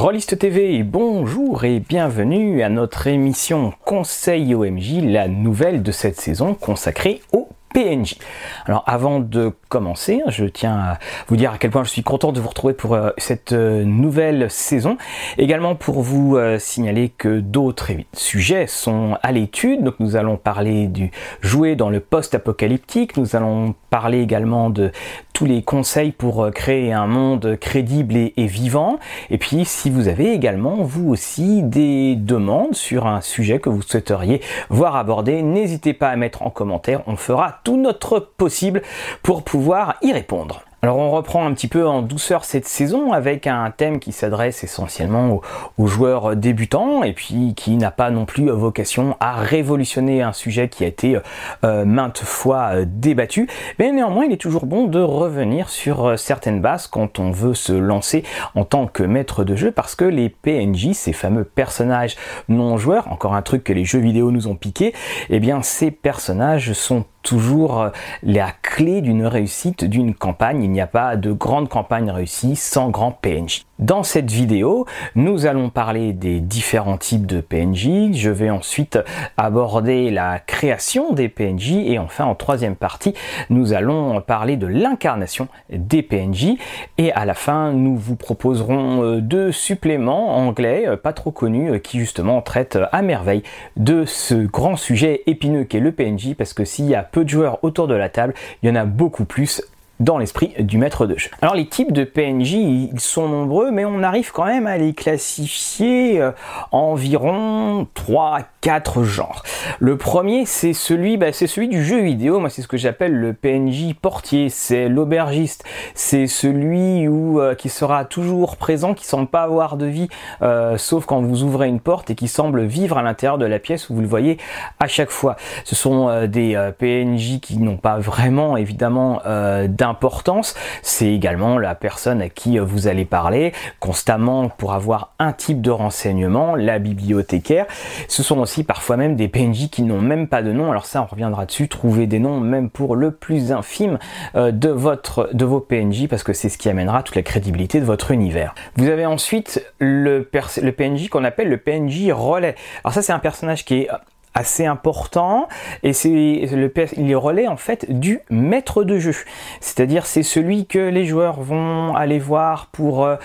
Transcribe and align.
Rollist 0.00 0.38
TV, 0.38 0.82
bonjour 0.82 1.64
et 1.64 1.78
bienvenue 1.78 2.62
à 2.62 2.70
notre 2.70 3.06
émission 3.06 3.74
Conseil 3.84 4.54
OMJ, 4.54 5.02
la 5.02 5.28
nouvelle 5.28 5.82
de 5.82 5.92
cette 5.92 6.18
saison 6.18 6.54
consacrée 6.54 7.20
au 7.34 7.50
PNJ. 7.74 8.16
Alors 8.64 8.82
avant 8.86 9.20
de 9.20 9.52
commencer, 9.70 10.20
je 10.26 10.44
tiens 10.46 10.76
à 10.76 10.98
vous 11.28 11.36
dire 11.36 11.52
à 11.52 11.58
quel 11.58 11.70
point 11.70 11.84
je 11.84 11.90
suis 11.90 12.02
content 12.02 12.32
de 12.32 12.40
vous 12.40 12.48
retrouver 12.48 12.74
pour 12.74 12.94
euh, 12.94 13.10
cette 13.18 13.52
euh, 13.52 13.84
nouvelle 13.84 14.50
saison. 14.50 14.98
Également 15.38 15.76
pour 15.76 16.02
vous 16.02 16.36
euh, 16.36 16.58
signaler 16.58 17.08
que 17.08 17.38
d'autres 17.38 17.92
sujets 18.12 18.66
sont 18.66 19.16
à 19.22 19.30
l'étude. 19.30 19.84
Donc 19.84 19.94
nous 20.00 20.16
allons 20.16 20.36
parler 20.36 20.88
du 20.88 21.12
jouet 21.40 21.76
dans 21.76 21.88
le 21.88 22.00
post-apocalyptique. 22.00 23.16
Nous 23.16 23.36
allons 23.36 23.76
parler 23.90 24.20
également 24.20 24.70
de 24.70 24.90
tous 25.32 25.46
les 25.46 25.62
conseils 25.62 26.10
pour 26.10 26.50
créer 26.50 26.92
un 26.92 27.06
monde 27.06 27.56
crédible 27.60 28.16
et, 28.16 28.34
et 28.36 28.46
vivant. 28.46 28.98
Et 29.30 29.38
puis 29.38 29.64
si 29.64 29.88
vous 29.88 30.08
avez 30.08 30.32
également 30.32 30.82
vous 30.82 31.08
aussi 31.08 31.62
des 31.62 32.16
demandes 32.16 32.74
sur 32.74 33.06
un 33.06 33.20
sujet 33.20 33.60
que 33.60 33.70
vous 33.70 33.82
souhaiteriez 33.82 34.40
voir 34.68 34.96
abordé, 34.96 35.42
n'hésitez 35.42 35.94
pas 35.94 36.08
à 36.08 36.16
mettre 36.16 36.42
en 36.42 36.50
commentaire. 36.50 37.02
On 37.06 37.16
fera 37.16 37.60
tout 37.62 37.76
notre 37.76 38.18
possible 38.18 38.82
pour 39.22 39.44
pouvoir 39.44 39.59
y 40.02 40.12
répondre. 40.12 40.62
Alors 40.82 40.96
on 40.96 41.10
reprend 41.10 41.46
un 41.46 41.52
petit 41.52 41.68
peu 41.68 41.86
en 41.86 42.00
douceur 42.00 42.46
cette 42.46 42.66
saison 42.66 43.12
avec 43.12 43.46
un 43.46 43.70
thème 43.70 44.00
qui 44.00 44.12
s'adresse 44.12 44.64
essentiellement 44.64 45.42
aux, 45.76 45.86
joueurs 45.86 46.36
débutants 46.36 47.02
et 47.02 47.12
puis 47.12 47.52
qui 47.54 47.76
n'a 47.76 47.90
pas 47.90 48.10
non 48.10 48.24
plus 48.24 48.48
vocation 48.48 49.14
à 49.20 49.34
révolutionner 49.34 50.22
un 50.22 50.32
sujet 50.32 50.70
qui 50.70 50.84
a 50.84 50.86
été 50.86 51.18
euh, 51.64 51.84
maintes 51.84 52.20
fois 52.20 52.70
euh, 52.72 52.84
débattu. 52.86 53.46
Mais 53.78 53.92
néanmoins 53.92 54.24
il 54.24 54.32
est 54.32 54.40
toujours 54.40 54.64
bon 54.64 54.86
de 54.86 55.00
revenir 55.00 55.68
sur 55.68 56.06
euh, 56.06 56.16
certaines 56.16 56.62
bases 56.62 56.86
quand 56.86 57.18
on 57.18 57.30
veut 57.30 57.52
se 57.52 57.74
lancer 57.74 58.24
en 58.54 58.64
tant 58.64 58.86
que 58.86 59.02
maître 59.02 59.44
de 59.44 59.56
jeu 59.56 59.72
parce 59.72 59.94
que 59.94 60.06
les 60.06 60.30
PNJ, 60.30 60.92
ces 60.94 61.12
fameux 61.12 61.44
personnages 61.44 62.16
non 62.48 62.78
joueurs, 62.78 63.12
encore 63.12 63.34
un 63.34 63.42
truc 63.42 63.64
que 63.64 63.74
les 63.74 63.84
jeux 63.84 63.98
vidéo 63.98 64.30
nous 64.30 64.48
ont 64.48 64.56
piqué, 64.56 64.94
eh 65.28 65.40
bien 65.40 65.60
ces 65.60 65.90
personnages 65.90 66.72
sont 66.72 67.04
toujours 67.22 67.80
euh, 67.80 67.90
la 68.22 68.52
clé 68.62 69.00
d'une 69.00 69.26
réussite 69.26 69.84
d'une 69.84 70.14
campagne. 70.14 70.62
Il 70.62 70.70
n'y 70.70 70.80
a 70.80 70.86
pas 70.86 71.16
de 71.16 71.32
grande 71.32 71.68
campagne 71.68 72.10
réussie 72.10 72.56
sans 72.56 72.90
grand 72.90 73.12
PNJ. 73.12 73.64
Dans 73.80 74.02
cette 74.02 74.30
vidéo, 74.30 74.84
nous 75.14 75.46
allons 75.46 75.70
parler 75.70 76.12
des 76.12 76.40
différents 76.40 76.98
types 76.98 77.24
de 77.24 77.40
PNJ. 77.40 78.12
Je 78.12 78.28
vais 78.28 78.50
ensuite 78.50 78.98
aborder 79.38 80.10
la 80.10 80.38
création 80.38 81.14
des 81.14 81.30
PNJ 81.30 81.72
et 81.86 81.98
enfin 81.98 82.26
en 82.26 82.34
troisième 82.34 82.76
partie, 82.76 83.14
nous 83.48 83.72
allons 83.72 84.20
parler 84.20 84.58
de 84.58 84.66
l'incarnation 84.66 85.48
des 85.70 86.02
PNJ 86.02 86.56
et 86.98 87.10
à 87.12 87.24
la 87.24 87.32
fin, 87.32 87.72
nous 87.72 87.96
vous 87.96 88.16
proposerons 88.16 89.02
euh, 89.02 89.20
deux 89.22 89.50
suppléments 89.50 90.36
anglais 90.36 90.84
euh, 90.86 90.98
pas 90.98 91.14
trop 91.14 91.30
connus 91.30 91.80
qui 91.80 92.00
justement 92.00 92.42
traitent 92.42 92.78
à 92.92 93.00
merveille 93.00 93.42
de 93.78 94.04
ce 94.04 94.34
grand 94.34 94.76
sujet 94.76 95.22
épineux 95.26 95.64
qu'est 95.64 95.80
le 95.80 95.92
PNJ 95.92 96.34
parce 96.36 96.52
que 96.52 96.66
s'il 96.66 96.84
y 96.84 96.94
a 96.94 97.02
peu 97.02 97.24
de 97.24 97.30
joueurs 97.30 97.58
autour 97.62 97.88
de 97.88 97.94
la 97.94 98.10
table, 98.10 98.34
il 98.62 98.68
y 98.68 98.72
en 98.72 98.76
a 98.76 98.84
beaucoup 98.84 99.24
plus 99.24 99.62
dans 100.00 100.18
l'esprit 100.18 100.54
du 100.58 100.78
maître 100.78 101.06
de 101.06 101.16
jeu. 101.16 101.30
Alors 101.42 101.54
les 101.54 101.66
types 101.66 101.92
de 101.92 102.04
PNJ, 102.04 102.52
ils 102.54 103.00
sont 103.00 103.28
nombreux, 103.28 103.70
mais 103.70 103.84
on 103.84 104.02
arrive 104.02 104.32
quand 104.32 104.46
même 104.46 104.66
à 104.66 104.78
les 104.78 104.94
classifier 104.94 106.20
euh, 106.20 106.32
environ 106.72 107.86
3 107.94 108.40
4 108.60 109.04
genres. 109.04 109.42
Le 109.78 109.96
premier, 109.96 110.46
c'est 110.46 110.72
celui, 110.72 111.16
bah, 111.16 111.32
c'est 111.32 111.46
celui 111.46 111.68
du 111.68 111.84
jeu 111.84 112.00
vidéo. 112.00 112.40
Moi, 112.40 112.48
c'est 112.48 112.62
ce 112.62 112.68
que 112.68 112.78
j'appelle 112.78 113.12
le 113.12 113.34
PNJ 113.34 113.94
portier. 113.94 114.48
C'est 114.48 114.88
l'aubergiste. 114.88 115.64
C'est 115.94 116.26
celui 116.26 117.06
euh, 117.06 117.54
qui 117.54 117.68
sera 117.68 118.04
toujours 118.04 118.56
présent, 118.56 118.94
qui 118.94 119.06
semble 119.06 119.28
pas 119.28 119.42
avoir 119.42 119.76
de 119.76 119.86
vie, 119.86 120.08
euh, 120.42 120.78
sauf 120.78 121.04
quand 121.04 121.20
vous 121.20 121.42
ouvrez 121.42 121.68
une 121.68 121.80
porte 121.80 122.10
et 122.10 122.14
qui 122.14 122.28
semble 122.28 122.64
vivre 122.64 122.96
à 122.96 123.02
l'intérieur 123.02 123.36
de 123.36 123.46
la 123.46 123.58
pièce 123.58 123.90
où 123.90 123.94
vous 123.94 124.00
le 124.00 124.06
voyez 124.06 124.38
à 124.78 124.86
chaque 124.86 125.10
fois. 125.10 125.36
Ce 125.64 125.74
sont 125.74 126.26
des 126.26 126.70
PNJ 126.78 127.40
qui 127.40 127.58
n'ont 127.58 127.76
pas 127.76 127.98
vraiment, 127.98 128.56
évidemment, 128.56 129.20
d'un 129.24 129.90
importance, 129.90 130.54
c'est 130.82 131.12
également 131.12 131.58
la 131.58 131.74
personne 131.74 132.22
à 132.22 132.28
qui 132.28 132.58
vous 132.58 132.86
allez 132.86 133.04
parler 133.04 133.52
constamment 133.80 134.48
pour 134.48 134.72
avoir 134.72 135.12
un 135.18 135.32
type 135.32 135.60
de 135.60 135.70
renseignement, 135.70 136.54
la 136.54 136.78
bibliothécaire. 136.78 137.66
Ce 138.08 138.22
sont 138.22 138.38
aussi 138.38 138.62
parfois 138.62 138.96
même 138.96 139.16
des 139.16 139.26
PNJ 139.28 139.49
qui 139.52 139.82
n'ont 139.82 140.00
même 140.00 140.28
pas 140.28 140.42
de 140.42 140.52
nom. 140.52 140.70
Alors 140.70 140.86
ça, 140.86 141.02
on 141.02 141.06
reviendra 141.06 141.46
dessus. 141.46 141.68
Trouver 141.68 142.06
des 142.06 142.18
noms 142.18 142.40
même 142.40 142.70
pour 142.70 142.96
le 142.96 143.10
plus 143.10 143.52
infime 143.52 143.98
euh, 144.34 144.50
de 144.50 144.68
votre 144.68 145.30
de 145.32 145.44
vos 145.44 145.60
PNJ 145.60 146.08
parce 146.08 146.22
que 146.22 146.32
c'est 146.32 146.48
ce 146.48 146.58
qui 146.58 146.68
amènera 146.68 147.02
toute 147.02 147.16
la 147.16 147.22
crédibilité 147.22 147.80
de 147.80 147.84
votre 147.84 148.10
univers. 148.10 148.54
Vous 148.76 148.88
avez 148.88 149.06
ensuite 149.06 149.64
le, 149.78 150.28
le 150.62 150.72
PNJ 150.72 151.08
qu'on 151.08 151.24
appelle 151.24 151.48
le 151.48 151.58
PNJ 151.58 152.10
relais. 152.12 152.54
Alors 152.84 152.94
ça, 152.94 153.02
c'est 153.02 153.12
un 153.12 153.18
personnage 153.18 153.64
qui 153.64 153.74
est 153.74 153.88
assez 154.34 154.64
important 154.64 155.48
et 155.82 155.92
c'est 155.92 156.08
le 156.08 157.16
relais 157.16 157.48
en 157.48 157.56
fait 157.56 157.98
du 157.98 158.20
maître 158.30 158.84
de 158.84 158.98
jeu. 158.98 159.14
C'est-à-dire 159.60 160.06
c'est 160.06 160.22
celui 160.22 160.66
que 160.66 160.78
les 160.78 161.04
joueurs 161.04 161.40
vont 161.40 161.94
aller 161.94 162.18
voir 162.18 162.66
pour 162.66 163.04
euh, 163.04 163.16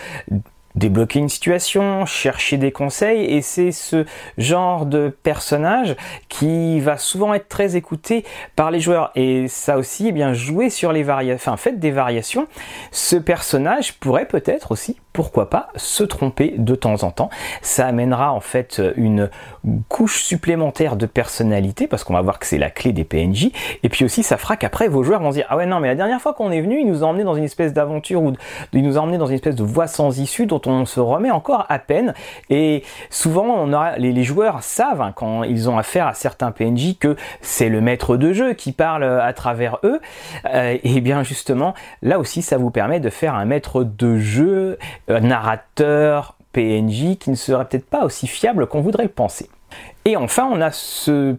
débloquer 0.75 1.19
une 1.19 1.29
situation, 1.29 2.05
chercher 2.05 2.57
des 2.57 2.71
conseils, 2.71 3.23
et 3.25 3.41
c'est 3.41 3.71
ce 3.71 4.05
genre 4.37 4.85
de 4.85 5.15
personnage 5.23 5.95
qui 6.29 6.79
va 6.79 6.97
souvent 6.97 7.33
être 7.33 7.47
très 7.47 7.75
écouté 7.75 8.25
par 8.55 8.71
les 8.71 8.79
joueurs. 8.79 9.11
Et 9.15 9.47
ça 9.47 9.77
aussi, 9.77 10.07
eh 10.07 10.11
bien, 10.11 10.33
jouer 10.33 10.69
sur 10.69 10.91
les 10.91 11.03
variations, 11.03 11.51
enfin, 11.51 11.57
faites 11.57 11.79
des 11.79 11.91
variations. 11.91 12.47
Ce 12.91 13.15
personnage 13.15 13.93
pourrait 13.99 14.27
peut-être 14.27 14.71
aussi 14.71 14.97
pourquoi 15.15 15.49
pas 15.49 15.69
se 15.77 16.03
tromper 16.03 16.55
de 16.57 16.75
temps 16.75 17.03
en 17.03 17.09
temps. 17.09 17.29
Ça 17.61 17.87
amènera 17.87 18.33
en 18.33 18.41
fait 18.41 18.81
une 18.97 19.29
couche 19.87 20.23
supplémentaire 20.23 20.97
de 20.97 21.05
personnalité 21.05 21.87
parce 21.87 22.03
qu'on 22.03 22.13
va 22.13 22.21
voir 22.21 22.37
que 22.37 22.45
c'est 22.45 22.57
la 22.57 22.69
clé 22.69 22.91
des 22.91 23.05
PNJ. 23.05 23.51
Et 23.83 23.87
puis 23.87 24.03
aussi, 24.03 24.23
ça 24.23 24.35
fera 24.35 24.57
qu'après 24.57 24.89
vos 24.89 25.03
joueurs 25.03 25.21
vont 25.21 25.31
se 25.31 25.37
dire 25.37 25.45
ah 25.47 25.55
ouais 25.55 25.65
non 25.65 25.79
mais 25.79 25.87
la 25.87 25.95
dernière 25.95 26.19
fois 26.19 26.33
qu'on 26.33 26.51
est 26.51 26.59
venu, 26.59 26.81
il 26.81 26.85
nous 26.85 27.01
a 27.01 27.07
emmené 27.07 27.23
dans 27.23 27.33
une 27.33 27.45
espèce 27.45 27.71
d'aventure 27.71 28.23
ou 28.23 28.33
il 28.73 28.83
nous 28.83 28.97
a 28.97 29.01
emmené 29.01 29.17
dans 29.17 29.27
une 29.27 29.35
espèce 29.35 29.55
de 29.55 29.63
voie 29.63 29.87
sans 29.87 30.19
issue 30.19 30.47
dont 30.47 30.61
on 30.65 30.85
se 30.85 30.99
remet 30.99 31.31
encore 31.31 31.65
à 31.69 31.79
peine. 31.79 32.13
Et 32.49 32.83
souvent, 33.09 33.65
les, 33.97 34.23
joueurs 34.23 34.63
savent 34.63 35.01
hein, 35.01 35.13
quand 35.15 35.43
ils 35.43 35.69
ont 35.69 35.77
affaire 35.77 36.07
à 36.07 36.13
certains 36.13 36.51
PNJ 36.51 36.97
que 36.99 37.15
c'est 37.39 37.69
le 37.69 37.79
maître 37.79 38.17
de 38.17 38.33
jeu 38.33 38.53
qui 38.53 38.73
parle 38.73 39.05
à 39.05 39.31
travers 39.31 39.77
eux. 39.85 40.01
Euh, 40.53 40.77
et 40.83 40.99
bien 40.99 41.23
justement, 41.23 41.73
là 42.01 42.19
aussi, 42.19 42.41
ça 42.41 42.57
vous 42.57 42.69
permet 42.69 42.99
de 42.99 43.09
faire 43.09 43.33
un 43.33 43.45
maître 43.45 43.83
de 43.85 44.17
jeu 44.17 44.77
euh, 45.04 45.04
narrateur, 45.07 46.35
PNJ, 46.53 47.17
qui 47.17 47.29
ne 47.29 47.35
serait 47.35 47.65
peut-être 47.65 47.89
pas 47.89 48.05
aussi 48.05 48.27
fiable 48.27 48.67
qu'on 48.67 48.81
voudrait 48.81 49.03
le 49.03 49.09
penser. 49.09 49.49
Et 50.05 50.15
enfin, 50.15 50.47
on 50.51 50.61
a 50.61 50.71
ce 50.71 51.35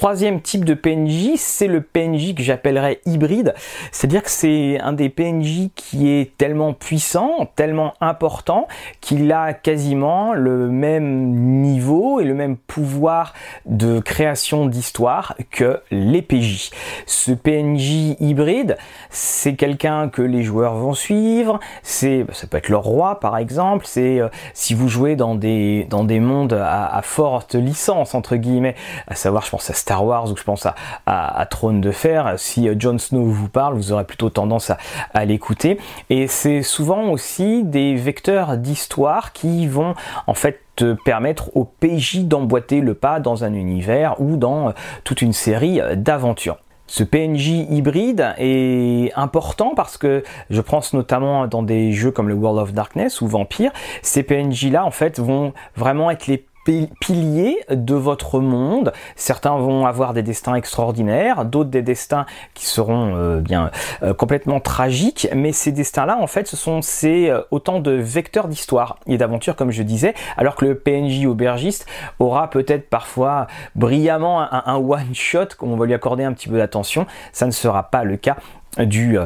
Troisième 0.00 0.40
type 0.40 0.64
de 0.64 0.72
PNJ, 0.72 1.32
c'est 1.36 1.66
le 1.66 1.82
PNJ 1.82 2.34
que 2.34 2.42
j'appellerais 2.42 3.02
hybride, 3.04 3.52
c'est-à-dire 3.92 4.22
que 4.22 4.30
c'est 4.30 4.80
un 4.80 4.94
des 4.94 5.10
PNJ 5.10 5.68
qui 5.74 6.08
est 6.08 6.38
tellement 6.38 6.72
puissant, 6.72 7.50
tellement 7.54 7.92
important, 8.00 8.66
qu'il 9.02 9.30
a 9.30 9.52
quasiment 9.52 10.32
le 10.32 10.70
même 10.70 11.34
niveau 11.60 12.18
et 12.18 12.24
le 12.24 12.32
même 12.32 12.56
pouvoir 12.56 13.34
de 13.66 14.00
création 14.00 14.64
d'histoire 14.64 15.34
que 15.50 15.82
les 15.90 16.22
PJ. 16.22 16.70
Ce 17.04 17.32
PNJ 17.32 18.16
hybride, 18.20 18.78
c'est 19.10 19.54
quelqu'un 19.54 20.08
que 20.08 20.22
les 20.22 20.42
joueurs 20.42 20.76
vont 20.76 20.94
suivre, 20.94 21.60
c'est 21.82 22.24
ça 22.32 22.46
peut 22.46 22.56
être 22.56 22.70
leur 22.70 22.84
roi 22.84 23.20
par 23.20 23.36
exemple, 23.36 23.84
c'est 23.86 24.18
euh, 24.18 24.28
si 24.54 24.72
vous 24.72 24.88
jouez 24.88 25.14
dans 25.14 25.34
des 25.34 25.86
dans 25.90 26.04
des 26.04 26.20
mondes 26.20 26.54
à, 26.54 26.86
à 26.86 27.02
forte 27.02 27.54
licence 27.54 28.14
entre 28.14 28.36
guillemets, 28.36 28.76
à 29.06 29.14
savoir 29.14 29.44
je 29.44 29.50
pense 29.50 29.68
à 29.68 29.74
Star 29.74 29.89
Wars 29.98 30.30
ou 30.30 30.36
je 30.36 30.44
pense 30.44 30.66
à, 30.66 30.74
à, 31.06 31.46
Trône 31.46 31.80
de 31.80 31.90
Fer, 31.90 32.34
si 32.36 32.68
euh, 32.68 32.74
Jon 32.78 32.98
Snow 32.98 33.24
vous 33.24 33.48
parle, 33.48 33.74
vous 33.74 33.92
aurez 33.92 34.04
plutôt 34.04 34.30
tendance 34.30 34.70
à, 35.14 35.24
l'écouter. 35.24 35.78
Et 36.08 36.26
c'est 36.26 36.62
souvent 36.62 37.10
aussi 37.10 37.64
des 37.64 37.94
vecteurs 37.94 38.56
d'histoire 38.56 39.32
qui 39.32 39.66
vont 39.66 39.94
en 40.26 40.34
fait 40.34 40.60
permettre 41.04 41.54
au 41.56 41.64
PJ 41.64 42.20
d'emboîter 42.20 42.80
le 42.80 42.94
pas 42.94 43.20
dans 43.20 43.44
un 43.44 43.52
univers 43.52 44.20
ou 44.20 44.36
dans 44.36 44.68
euh, 44.68 44.72
toute 45.04 45.22
une 45.22 45.32
série 45.32 45.80
euh, 45.80 45.94
d'aventures. 45.94 46.58
Ce 46.86 47.04
PNJ 47.04 47.50
hybride 47.70 48.34
est 48.38 49.12
important 49.14 49.74
parce 49.76 49.96
que 49.96 50.24
je 50.50 50.60
pense 50.60 50.92
notamment 50.92 51.46
dans 51.46 51.62
des 51.62 51.92
jeux 51.92 52.10
comme 52.10 52.28
le 52.28 52.34
World 52.34 52.58
of 52.60 52.72
Darkness 52.72 53.20
ou 53.20 53.28
Vampire, 53.28 53.70
ces 54.02 54.24
PNJ 54.24 54.72
là 54.72 54.84
en 54.84 54.90
fait 54.90 55.20
vont 55.20 55.52
vraiment 55.76 56.10
être 56.10 56.26
les 56.26 56.44
piliers 56.64 57.58
de 57.70 57.94
votre 57.94 58.40
monde. 58.40 58.92
Certains 59.16 59.56
vont 59.56 59.86
avoir 59.86 60.12
des 60.12 60.22
destins 60.22 60.54
extraordinaires, 60.54 61.44
d'autres 61.44 61.70
des 61.70 61.82
destins 61.82 62.26
qui 62.54 62.66
seront 62.66 63.14
euh, 63.16 63.40
bien 63.40 63.70
euh, 64.02 64.14
complètement 64.14 64.60
tragiques, 64.60 65.28
mais 65.34 65.52
ces 65.52 65.72
destins-là, 65.72 66.18
en 66.18 66.26
fait, 66.26 66.46
ce 66.46 66.56
sont 66.56 66.82
ces 66.82 67.30
euh, 67.30 67.40
autant 67.50 67.80
de 67.80 67.92
vecteurs 67.92 68.48
d'histoire 68.48 68.98
et 69.06 69.18
d'aventure, 69.18 69.56
comme 69.56 69.70
je 69.70 69.82
disais, 69.82 70.14
alors 70.36 70.54
que 70.54 70.64
le 70.64 70.74
PNJ 70.74 71.26
aubergiste 71.26 71.86
aura 72.18 72.50
peut-être 72.50 72.88
parfois 72.88 73.46
brillamment 73.74 74.40
un, 74.40 74.62
un 74.66 74.76
one-shot, 74.76 75.46
comme 75.58 75.72
on 75.72 75.76
va 75.76 75.86
lui 75.86 75.94
accorder 75.94 76.24
un 76.24 76.32
petit 76.32 76.48
peu 76.48 76.58
d'attention, 76.58 77.06
ça 77.32 77.46
ne 77.46 77.52
sera 77.52 77.84
pas 77.84 78.04
le 78.04 78.16
cas 78.16 78.36
du 78.78 79.18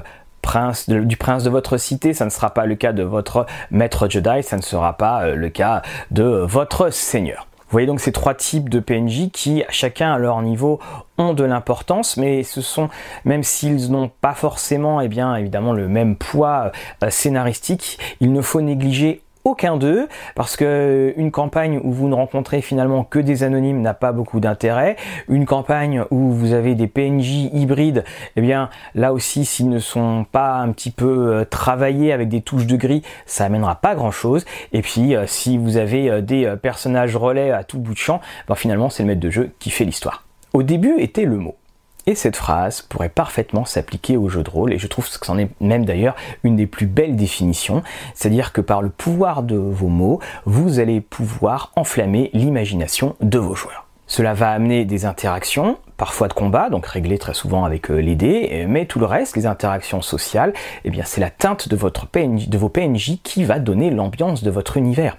prince 0.44 0.88
du 0.88 1.16
prince 1.16 1.42
de 1.42 1.50
votre 1.50 1.78
cité, 1.78 2.12
ça 2.12 2.26
ne 2.26 2.30
sera 2.30 2.50
pas 2.50 2.66
le 2.66 2.74
cas 2.74 2.92
de 2.92 3.02
votre 3.02 3.46
maître 3.70 4.08
Jedi, 4.08 4.42
ça 4.42 4.56
ne 4.56 4.62
sera 4.62 4.92
pas 4.92 5.28
le 5.28 5.48
cas 5.48 5.82
de 6.10 6.22
votre 6.22 6.90
seigneur. 6.90 7.46
Vous 7.74 7.76
voyez 7.76 7.86
donc 7.86 7.98
ces 7.98 8.12
trois 8.12 8.34
types 8.34 8.68
de 8.68 8.78
PNJ 8.78 9.30
qui, 9.32 9.64
chacun 9.70 10.12
à 10.12 10.18
leur 10.18 10.40
niveau, 10.42 10.78
ont 11.18 11.32
de 11.32 11.42
l'importance, 11.42 12.16
mais 12.16 12.44
ce 12.44 12.60
sont, 12.60 12.88
même 13.24 13.42
s'ils 13.42 13.90
n'ont 13.90 14.10
pas 14.20 14.34
forcément, 14.34 15.00
eh 15.00 15.08
bien, 15.08 15.34
évidemment, 15.34 15.72
le 15.72 15.88
même 15.88 16.14
poids 16.14 16.70
euh, 17.02 17.10
scénaristique, 17.10 17.98
il 18.20 18.32
ne 18.32 18.42
faut 18.42 18.60
négliger 18.60 19.23
aucun 19.44 19.76
d'eux, 19.76 20.08
parce 20.34 20.56
que 20.56 21.12
une 21.16 21.30
campagne 21.30 21.80
où 21.82 21.92
vous 21.92 22.08
ne 22.08 22.14
rencontrez 22.14 22.62
finalement 22.62 23.04
que 23.04 23.18
des 23.18 23.44
anonymes 23.44 23.80
n'a 23.80 23.94
pas 23.94 24.12
beaucoup 24.12 24.40
d'intérêt. 24.40 24.96
Une 25.28 25.46
campagne 25.46 26.04
où 26.10 26.32
vous 26.32 26.52
avez 26.52 26.74
des 26.74 26.86
PNJ 26.86 27.50
hybrides, 27.52 28.04
eh 28.36 28.40
bien 28.40 28.70
là 28.94 29.12
aussi 29.12 29.44
s'ils 29.44 29.68
ne 29.68 29.78
sont 29.78 30.24
pas 30.30 30.54
un 30.54 30.72
petit 30.72 30.90
peu 30.90 31.34
euh, 31.34 31.44
travaillés 31.44 32.12
avec 32.12 32.28
des 32.28 32.40
touches 32.40 32.66
de 32.66 32.76
gris, 32.76 33.02
ça 33.26 33.44
amènera 33.44 33.76
pas 33.76 33.94
grand 33.94 34.10
chose. 34.10 34.44
Et 34.72 34.82
puis 34.82 35.14
euh, 35.14 35.26
si 35.26 35.58
vous 35.58 35.76
avez 35.76 36.10
euh, 36.10 36.20
des 36.20 36.54
personnages 36.62 37.16
relais 37.16 37.50
à 37.50 37.64
tout 37.64 37.78
bout 37.78 37.92
de 37.92 37.98
champ, 37.98 38.20
ben, 38.48 38.54
finalement 38.54 38.88
c'est 38.88 39.02
le 39.02 39.08
maître 39.08 39.20
de 39.20 39.30
jeu 39.30 39.50
qui 39.58 39.70
fait 39.70 39.84
l'histoire. 39.84 40.24
Au 40.52 40.62
début 40.62 40.94
était 40.98 41.24
le 41.24 41.36
mot. 41.36 41.56
Et 42.06 42.14
cette 42.14 42.36
phrase 42.36 42.82
pourrait 42.82 43.08
parfaitement 43.08 43.64
s'appliquer 43.64 44.16
au 44.16 44.28
jeu 44.28 44.42
de 44.42 44.50
rôle, 44.50 44.72
et 44.72 44.78
je 44.78 44.86
trouve 44.86 45.08
que 45.08 45.24
c'en 45.24 45.38
est 45.38 45.48
même 45.60 45.84
d'ailleurs 45.84 46.16
une 46.42 46.56
des 46.56 46.66
plus 46.66 46.86
belles 46.86 47.16
définitions, 47.16 47.82
c'est-à-dire 48.14 48.52
que 48.52 48.60
par 48.60 48.82
le 48.82 48.90
pouvoir 48.90 49.42
de 49.42 49.56
vos 49.56 49.88
mots, 49.88 50.20
vous 50.44 50.80
allez 50.80 51.00
pouvoir 51.00 51.72
enflammer 51.76 52.30
l'imagination 52.34 53.16
de 53.20 53.38
vos 53.38 53.54
joueurs. 53.54 53.86
Cela 54.06 54.34
va 54.34 54.50
amener 54.50 54.84
des 54.84 55.06
interactions, 55.06 55.78
parfois 55.96 56.28
de 56.28 56.34
combat, 56.34 56.68
donc 56.68 56.84
réglées 56.84 57.16
très 57.16 57.32
souvent 57.32 57.64
avec 57.64 57.90
euh, 57.90 57.96
les 57.96 58.16
dés, 58.16 58.66
mais 58.68 58.84
tout 58.84 58.98
le 58.98 59.06
reste, 59.06 59.34
les 59.34 59.46
interactions 59.46 60.02
sociales, 60.02 60.52
eh 60.84 60.90
bien 60.90 61.04
c'est 61.06 61.22
la 61.22 61.30
teinte 61.30 61.68
de, 61.68 61.76
votre 61.76 62.06
de 62.12 62.58
vos 62.58 62.68
PNJ 62.68 63.22
qui 63.22 63.44
va 63.44 63.58
donner 63.58 63.90
l'ambiance 63.90 64.42
de 64.42 64.50
votre 64.50 64.76
univers. 64.76 65.16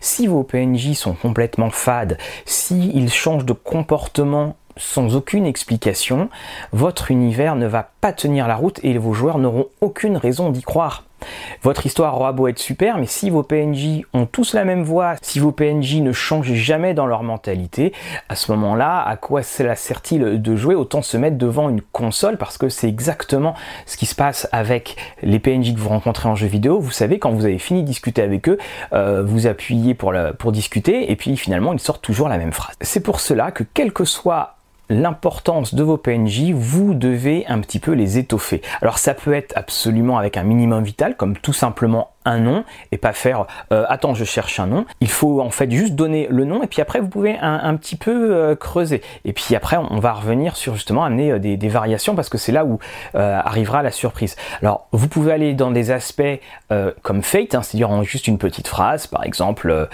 Si 0.00 0.28
vos 0.28 0.44
PNJ 0.44 0.92
sont 0.92 1.14
complètement 1.14 1.70
fades, 1.70 2.16
s'ils 2.44 3.10
changent 3.10 3.44
de 3.44 3.52
comportement 3.52 4.54
sans 4.78 5.16
aucune 5.16 5.46
explication, 5.46 6.30
votre 6.72 7.10
univers 7.10 7.56
ne 7.56 7.66
va 7.66 7.90
pas 8.00 8.12
tenir 8.12 8.48
la 8.48 8.56
route 8.56 8.80
et 8.82 8.96
vos 8.96 9.12
joueurs 9.12 9.38
n'auront 9.38 9.66
aucune 9.80 10.16
raison 10.16 10.50
d'y 10.50 10.62
croire. 10.62 11.04
Votre 11.62 11.86
histoire 11.86 12.16
aura 12.16 12.32
beau 12.32 12.48
être 12.48 12.58
super, 12.58 12.98
mais 12.98 13.06
si 13.06 13.30
vos 13.30 13.42
PNJ 13.42 14.02
ont 14.12 14.26
tous 14.26 14.54
la 14.54 14.64
même 14.64 14.82
voix, 14.82 15.16
si 15.22 15.40
vos 15.40 15.52
PNJ 15.52 15.96
ne 15.96 16.12
changent 16.12 16.52
jamais 16.52 16.94
dans 16.94 17.06
leur 17.06 17.22
mentalité, 17.22 17.92
à 18.28 18.36
ce 18.36 18.52
moment-là, 18.52 19.02
à 19.02 19.16
quoi 19.16 19.42
cela 19.42 19.74
sert-il 19.74 20.40
de 20.40 20.56
jouer? 20.56 20.74
Autant 20.74 21.02
se 21.02 21.16
mettre 21.16 21.36
devant 21.36 21.68
une 21.68 21.80
console 21.80 22.36
parce 22.36 22.58
que 22.58 22.68
c'est 22.68 22.88
exactement 22.88 23.54
ce 23.86 23.96
qui 23.96 24.06
se 24.06 24.14
passe 24.14 24.48
avec 24.52 24.96
les 25.22 25.38
PNJ 25.38 25.74
que 25.74 25.80
vous 25.80 25.88
rencontrez 25.88 26.28
en 26.28 26.36
jeu 26.36 26.46
vidéo. 26.46 26.78
Vous 26.78 26.92
savez, 26.92 27.18
quand 27.18 27.32
vous 27.32 27.44
avez 27.44 27.58
fini 27.58 27.82
de 27.82 27.86
discuter 27.86 28.22
avec 28.22 28.48
eux, 28.48 28.58
euh, 28.92 29.24
vous 29.24 29.46
appuyez 29.46 29.94
pour, 29.94 30.14
pour 30.38 30.52
discuter 30.52 31.10
et 31.10 31.16
puis 31.16 31.36
finalement 31.36 31.72
ils 31.72 31.80
sortent 31.80 32.02
toujours 32.02 32.28
la 32.28 32.38
même 32.38 32.52
phrase. 32.52 32.76
C'est 32.80 33.00
pour 33.00 33.20
cela 33.20 33.50
que 33.50 33.64
quel 33.74 33.92
que 33.92 34.04
soit 34.04 34.57
l'importance 34.88 35.74
de 35.74 35.82
vos 35.82 35.96
PNJ, 35.96 36.52
vous 36.52 36.94
devez 36.94 37.46
un 37.46 37.60
petit 37.60 37.78
peu 37.78 37.92
les 37.92 38.18
étoffer. 38.18 38.62
Alors 38.80 38.98
ça 38.98 39.14
peut 39.14 39.34
être 39.34 39.52
absolument 39.56 40.18
avec 40.18 40.36
un 40.36 40.42
minimum 40.42 40.84
vital, 40.84 41.16
comme 41.16 41.36
tout 41.36 41.52
simplement 41.52 42.10
un 42.28 42.38
nom 42.38 42.64
et 42.92 42.98
pas 42.98 43.12
faire 43.12 43.46
euh, 43.72 43.84
attends 43.88 44.14
je 44.14 44.24
cherche 44.24 44.60
un 44.60 44.66
nom. 44.66 44.84
Il 45.00 45.08
faut 45.08 45.40
en 45.40 45.50
fait 45.50 45.70
juste 45.70 45.94
donner 45.94 46.28
le 46.30 46.44
nom 46.44 46.62
et 46.62 46.66
puis 46.66 46.82
après 46.82 47.00
vous 47.00 47.08
pouvez 47.08 47.36
un, 47.40 47.74
petit 47.76 47.96
peu 47.96 48.34
euh, 48.34 48.54
creuser. 48.54 49.02
Et 49.24 49.32
puis 49.32 49.54
après 49.54 49.76
on 49.76 49.98
va 49.98 50.12
revenir 50.12 50.56
sur 50.56 50.74
justement 50.74 51.04
amener 51.04 51.32
euh, 51.32 51.38
des, 51.38 51.68
variations 51.68 52.14
parce 52.14 52.28
que 52.28 52.38
c'est 52.38 52.52
là 52.52 52.64
où 52.64 52.78
arrivera 53.14 53.82
la 53.82 53.90
surprise. 53.90 54.36
Alors 54.62 54.88
vous 54.92 55.08
pouvez 55.08 55.32
aller 55.32 55.54
dans 55.54 55.70
des 55.70 55.90
aspects 55.90 56.22
comme 57.02 57.22
Fate, 57.22 57.54
hein, 57.54 57.62
c'est-à-dire 57.62 57.90
en 57.90 58.02
juste 58.02 58.26
une 58.26 58.38
petite 58.38 58.68
phrase, 58.68 59.06
par 59.06 59.24
exemple 59.24 59.88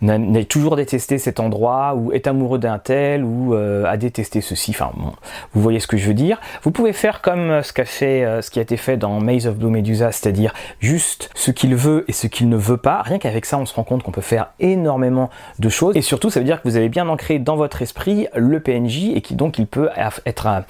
n'a 0.00 0.44
toujours 0.44 0.76
détesté 0.76 1.18
cet 1.18 1.40
endroit 1.40 1.94
ou 1.96 2.12
est 2.12 2.26
amoureux 2.26 2.58
d'un 2.58 2.78
tel 2.78 3.24
ou 3.24 3.54
a 3.54 3.96
détesté 3.96 4.40
ceci. 4.40 4.70
Enfin 4.70 4.92
bon, 4.96 5.12
vous 5.52 5.60
voyez 5.60 5.80
ce 5.80 5.86
que 5.86 5.96
je 5.96 6.06
veux 6.06 6.14
dire. 6.14 6.40
Vous 6.62 6.70
pouvez 6.70 6.92
faire 6.92 7.20
comme 7.20 7.62
ce 7.62 7.72
qu'a 7.72 7.84
fait, 7.84 8.42
ce 8.42 8.50
qui 8.50 8.58
a 8.60 8.62
été 8.62 8.76
fait 8.76 8.96
dans 8.96 9.20
Maze 9.20 9.46
of 9.46 9.56
Blue 9.56 9.70
Medusa, 9.70 10.12
c'est-à-dire 10.12 10.54
juste 10.80 11.19
ce 11.34 11.50
qu'il 11.50 11.74
veut 11.74 12.04
et 12.08 12.12
ce 12.12 12.26
qu'il 12.26 12.48
ne 12.48 12.56
veut 12.56 12.76
pas. 12.76 13.02
Rien 13.02 13.18
qu'avec 13.18 13.44
ça, 13.44 13.58
on 13.58 13.66
se 13.66 13.74
rend 13.74 13.84
compte 13.84 14.02
qu'on 14.02 14.12
peut 14.12 14.20
faire 14.20 14.52
énormément 14.60 15.30
de 15.58 15.68
choses. 15.68 15.96
Et 15.96 16.02
surtout, 16.02 16.30
ça 16.30 16.40
veut 16.40 16.46
dire 16.46 16.62
que 16.62 16.68
vous 16.68 16.76
avez 16.76 16.88
bien 16.88 17.08
ancré 17.08 17.38
dans 17.38 17.56
votre 17.56 17.82
esprit 17.82 18.28
le 18.34 18.60
PNJ 18.60 19.10
et 19.14 19.20
qui 19.20 19.34
donc 19.34 19.60
peut 19.70 19.90
être 20.26 20.64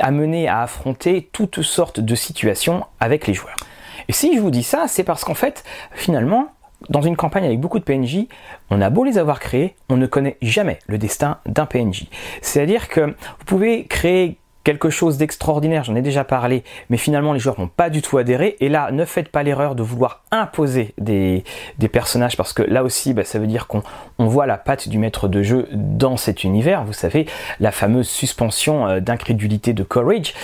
amené 0.00 0.48
à 0.48 0.62
affronter 0.62 1.28
toutes 1.32 1.62
sortes 1.62 2.00
de 2.00 2.14
situations 2.14 2.84
avec 3.00 3.26
les 3.26 3.34
joueurs. 3.34 3.56
Et 4.08 4.12
si 4.12 4.36
je 4.36 4.40
vous 4.40 4.50
dis 4.50 4.62
ça, 4.62 4.86
c'est 4.88 5.04
parce 5.04 5.24
qu'en 5.24 5.34
fait, 5.34 5.64
finalement, 5.92 6.48
dans 6.90 7.00
une 7.00 7.16
campagne 7.16 7.46
avec 7.46 7.60
beaucoup 7.60 7.78
de 7.78 7.84
PNJ, 7.84 8.26
on 8.70 8.80
a 8.80 8.90
beau 8.90 9.04
les 9.04 9.18
avoir 9.18 9.40
créés, 9.40 9.74
on 9.88 9.96
ne 9.96 10.06
connaît 10.06 10.36
jamais 10.42 10.78
le 10.86 10.98
destin 10.98 11.38
d'un 11.46 11.66
PNJ. 11.66 12.06
C'est-à-dire 12.42 12.88
que 12.88 13.00
vous 13.00 13.44
pouvez 13.46 13.86
créer 13.86 14.38
quelque 14.64 14.90
chose 14.90 15.18
d'extraordinaire, 15.18 15.84
j'en 15.84 15.94
ai 15.94 16.02
déjà 16.02 16.24
parlé, 16.24 16.64
mais 16.88 16.96
finalement 16.96 17.32
les 17.32 17.38
joueurs 17.38 17.60
n'ont 17.60 17.68
pas 17.68 17.90
du 17.90 18.02
tout 18.02 18.18
adhéré. 18.18 18.56
Et 18.60 18.68
là, 18.68 18.90
ne 18.90 19.04
faites 19.04 19.28
pas 19.28 19.42
l'erreur 19.42 19.74
de 19.74 19.82
vouloir 19.82 20.22
imposer 20.30 20.94
des, 20.98 21.44
personnages, 21.92 22.36
parce 22.36 22.52
que 22.52 22.62
là 22.62 22.82
aussi, 22.82 23.14
bah, 23.14 23.24
ça 23.24 23.38
veut 23.38 23.46
dire 23.46 23.66
qu'on 23.66 23.82
voit 24.18 24.46
la 24.46 24.56
patte 24.56 24.88
du 24.88 24.98
maître 24.98 25.28
de 25.28 25.42
jeu 25.42 25.68
dans 25.72 26.16
cet 26.16 26.42
univers. 26.42 26.84
Vous 26.84 26.94
savez, 26.94 27.26
la 27.60 27.70
fameuse 27.70 28.08
suspension 28.08 28.88
euh, 28.88 29.00
d'incrédulité 29.00 29.74
de 29.74 29.84
Courage. 29.84 30.34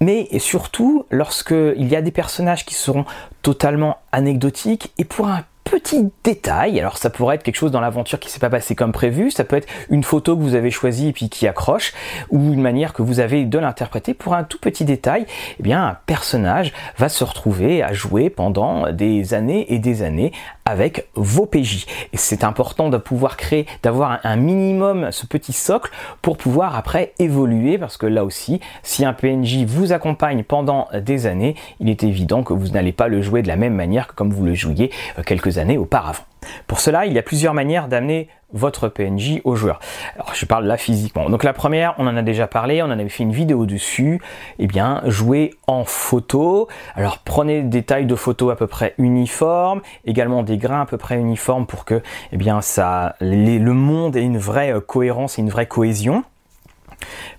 Mais 0.00 0.28
surtout, 0.38 1.06
lorsqu'il 1.10 1.88
y 1.88 1.96
a 1.96 2.02
des 2.02 2.10
personnages 2.10 2.64
qui 2.66 2.74
seront 2.74 3.06
totalement 3.42 3.98
anecdotiques, 4.12 4.92
et 4.98 5.04
pour 5.04 5.28
un 5.28 5.44
petit 5.70 6.10
détail. 6.24 6.78
Alors 6.80 6.98
ça 6.98 7.10
pourrait 7.10 7.36
être 7.36 7.42
quelque 7.42 7.56
chose 7.56 7.70
dans 7.70 7.80
l'aventure 7.80 8.18
qui 8.18 8.30
s'est 8.30 8.38
pas 8.38 8.50
passé 8.50 8.74
comme 8.74 8.92
prévu, 8.92 9.30
ça 9.30 9.44
peut 9.44 9.56
être 9.56 9.68
une 9.90 10.02
photo 10.02 10.36
que 10.36 10.42
vous 10.42 10.54
avez 10.54 10.70
choisie 10.70 11.08
et 11.08 11.12
puis 11.12 11.28
qui 11.28 11.46
accroche, 11.46 11.92
ou 12.30 12.38
une 12.52 12.60
manière 12.60 12.92
que 12.92 13.02
vous 13.02 13.20
avez 13.20 13.44
de 13.44 13.58
l'interpréter. 13.58 14.14
Pour 14.14 14.34
un 14.34 14.44
tout 14.44 14.58
petit 14.58 14.84
détail, 14.84 15.26
eh 15.58 15.62
bien 15.62 15.86
un 15.86 15.96
personnage 16.06 16.72
va 16.96 17.08
se 17.08 17.24
retrouver 17.24 17.82
à 17.82 17.92
jouer 17.92 18.30
pendant 18.30 18.92
des 18.92 19.34
années 19.34 19.72
et 19.72 19.78
des 19.78 20.02
années 20.02 20.32
avec 20.68 21.08
vos 21.14 21.46
PJ. 21.46 21.86
Et 22.12 22.16
c'est 22.16 22.44
important 22.44 22.88
de 22.88 22.98
pouvoir 22.98 23.36
créer, 23.36 23.66
d'avoir 23.82 24.20
un 24.24 24.36
minimum 24.36 25.08
ce 25.10 25.26
petit 25.26 25.52
socle 25.52 25.90
pour 26.22 26.36
pouvoir 26.36 26.76
après 26.76 27.12
évoluer 27.18 27.78
parce 27.78 27.96
que 27.96 28.06
là 28.06 28.24
aussi, 28.24 28.60
si 28.82 29.04
un 29.04 29.12
PNJ 29.12 29.64
vous 29.64 29.92
accompagne 29.92 30.42
pendant 30.42 30.88
des 30.94 31.26
années, 31.26 31.54
il 31.80 31.88
est 31.88 32.04
évident 32.04 32.42
que 32.42 32.52
vous 32.52 32.68
n'allez 32.68 32.92
pas 32.92 33.08
le 33.08 33.22
jouer 33.22 33.42
de 33.42 33.48
la 33.48 33.56
même 33.56 33.74
manière 33.74 34.08
que 34.08 34.14
comme 34.14 34.32
vous 34.32 34.44
le 34.44 34.54
jouiez 34.54 34.90
euh, 35.18 35.22
quelques 35.22 35.58
années 35.58 35.78
auparavant. 35.78 36.24
Pour 36.66 36.80
cela, 36.80 37.06
il 37.06 37.12
y 37.12 37.18
a 37.18 37.22
plusieurs 37.22 37.54
manières 37.54 37.88
d'amener 37.88 38.28
votre 38.52 38.88
PNJ 38.88 39.40
au 39.44 39.56
joueur. 39.56 39.78
Alors, 40.14 40.34
je 40.34 40.46
parle 40.46 40.64
là 40.66 40.76
physiquement. 40.76 41.28
Donc 41.28 41.44
la 41.44 41.52
première, 41.52 41.94
on 41.98 42.06
en 42.06 42.16
a 42.16 42.22
déjà 42.22 42.46
parlé, 42.46 42.82
on 42.82 42.86
en 42.86 42.90
avait 42.90 43.08
fait 43.08 43.22
une 43.22 43.32
vidéo 43.32 43.66
dessus. 43.66 44.20
Eh 44.58 44.66
bien, 44.66 45.02
jouer 45.06 45.54
en 45.66 45.84
photo. 45.84 46.68
Alors 46.94 47.18
prenez 47.18 47.62
des 47.62 47.82
tailles 47.82 48.06
de 48.06 48.14
photos 48.14 48.52
à 48.52 48.56
peu 48.56 48.66
près 48.66 48.94
uniformes, 48.98 49.82
également 50.04 50.42
des 50.42 50.56
grains 50.56 50.82
à 50.82 50.86
peu 50.86 50.96
près 50.96 51.18
uniformes 51.18 51.66
pour 51.66 51.84
que, 51.84 52.02
eh 52.32 52.36
bien, 52.36 52.60
ça, 52.60 53.16
le 53.20 53.72
monde 53.72 54.16
ait 54.16 54.22
une 54.22 54.38
vraie 54.38 54.72
euh, 54.72 54.80
cohérence 54.80 55.38
et 55.38 55.42
une 55.42 55.50
vraie 55.50 55.66
cohésion. 55.66 56.24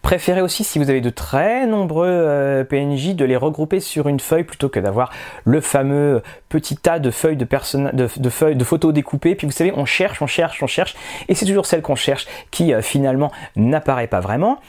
Préférez 0.01 0.41
aussi, 0.41 0.63
si 0.63 0.79
vous 0.79 0.89
avez 0.89 1.01
de 1.01 1.09
très 1.09 1.67
nombreux 1.67 2.07
euh, 2.07 2.63
PNJ, 2.63 3.15
de 3.15 3.25
les 3.25 3.35
regrouper 3.35 3.79
sur 3.79 4.07
une 4.07 4.19
feuille 4.19 4.43
plutôt 4.43 4.69
que 4.69 4.79
d'avoir 4.79 5.11
le 5.43 5.61
fameux 5.61 6.21
petit 6.47 6.77
tas 6.77 6.99
de 6.99 7.11
feuilles 7.11 7.37
de, 7.37 7.45
de, 7.93 8.29
feuilles 8.29 8.55
de 8.55 8.63
photos 8.63 8.93
découpées. 8.93 9.35
Puis 9.35 9.47
vous 9.47 9.53
savez, 9.53 9.73
on 9.75 9.85
cherche, 9.85 10.21
on 10.21 10.27
cherche, 10.27 10.63
on 10.63 10.67
cherche, 10.67 10.95
et 11.27 11.35
c'est 11.35 11.45
toujours 11.45 11.65
celle 11.65 11.81
qu'on 11.81 11.95
cherche 11.95 12.27
qui 12.51 12.73
euh, 12.73 12.81
finalement 12.81 13.31
n'apparaît 13.55 14.07
pas 14.07 14.19
vraiment. 14.19 14.59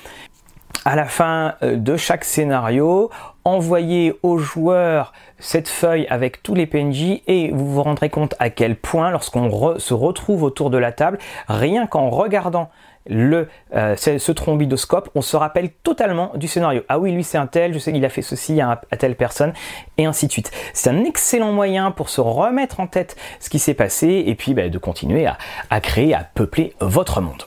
À 0.84 0.96
la 0.96 1.04
fin 1.04 1.54
euh, 1.62 1.76
de 1.76 1.96
chaque 1.96 2.24
scénario, 2.24 3.10
envoyez 3.44 4.14
aux 4.22 4.38
joueurs 4.38 5.12
cette 5.38 5.68
feuille 5.68 6.06
avec 6.08 6.42
tous 6.42 6.54
les 6.54 6.66
PNJ 6.66 7.22
et 7.26 7.50
vous 7.52 7.70
vous 7.70 7.82
rendrez 7.82 8.10
compte 8.10 8.34
à 8.38 8.50
quel 8.50 8.76
point 8.76 9.10
lorsqu'on 9.10 9.78
se 9.78 9.94
retrouve 9.94 10.42
autour 10.42 10.70
de 10.70 10.78
la 10.78 10.92
table, 10.92 11.18
rien 11.48 11.86
qu'en 11.86 12.10
regardant 12.10 12.70
le, 13.08 13.48
euh, 13.74 13.96
ce 13.96 14.32
trombidoscope, 14.32 15.10
on 15.14 15.22
se 15.22 15.36
rappelle 15.36 15.70
totalement 15.70 16.32
du 16.34 16.48
scénario. 16.48 16.82
Ah 16.88 16.98
oui, 16.98 17.12
lui 17.12 17.24
c'est 17.24 17.38
un 17.38 17.46
tel, 17.46 17.72
je 17.72 17.78
sais 17.78 17.92
qu'il 17.92 18.04
a 18.04 18.08
fait 18.08 18.22
ceci 18.22 18.60
à, 18.60 18.80
telle 18.98 19.16
personne, 19.16 19.52
et 19.98 20.06
ainsi 20.06 20.26
de 20.26 20.32
suite. 20.32 20.50
C'est 20.74 20.90
un 20.90 21.04
excellent 21.04 21.52
moyen 21.52 21.90
pour 21.90 22.08
se 22.08 22.20
remettre 22.20 22.80
en 22.80 22.86
tête 22.86 23.16
ce 23.40 23.50
qui 23.50 23.58
s'est 23.58 23.74
passé 23.74 24.24
et 24.26 24.34
puis 24.34 24.54
bah, 24.54 24.68
de 24.68 24.78
continuer 24.78 25.26
à, 25.26 25.80
créer, 25.80 26.14
à 26.14 26.24
peupler 26.34 26.74
votre 26.80 27.20
monde. 27.20 27.44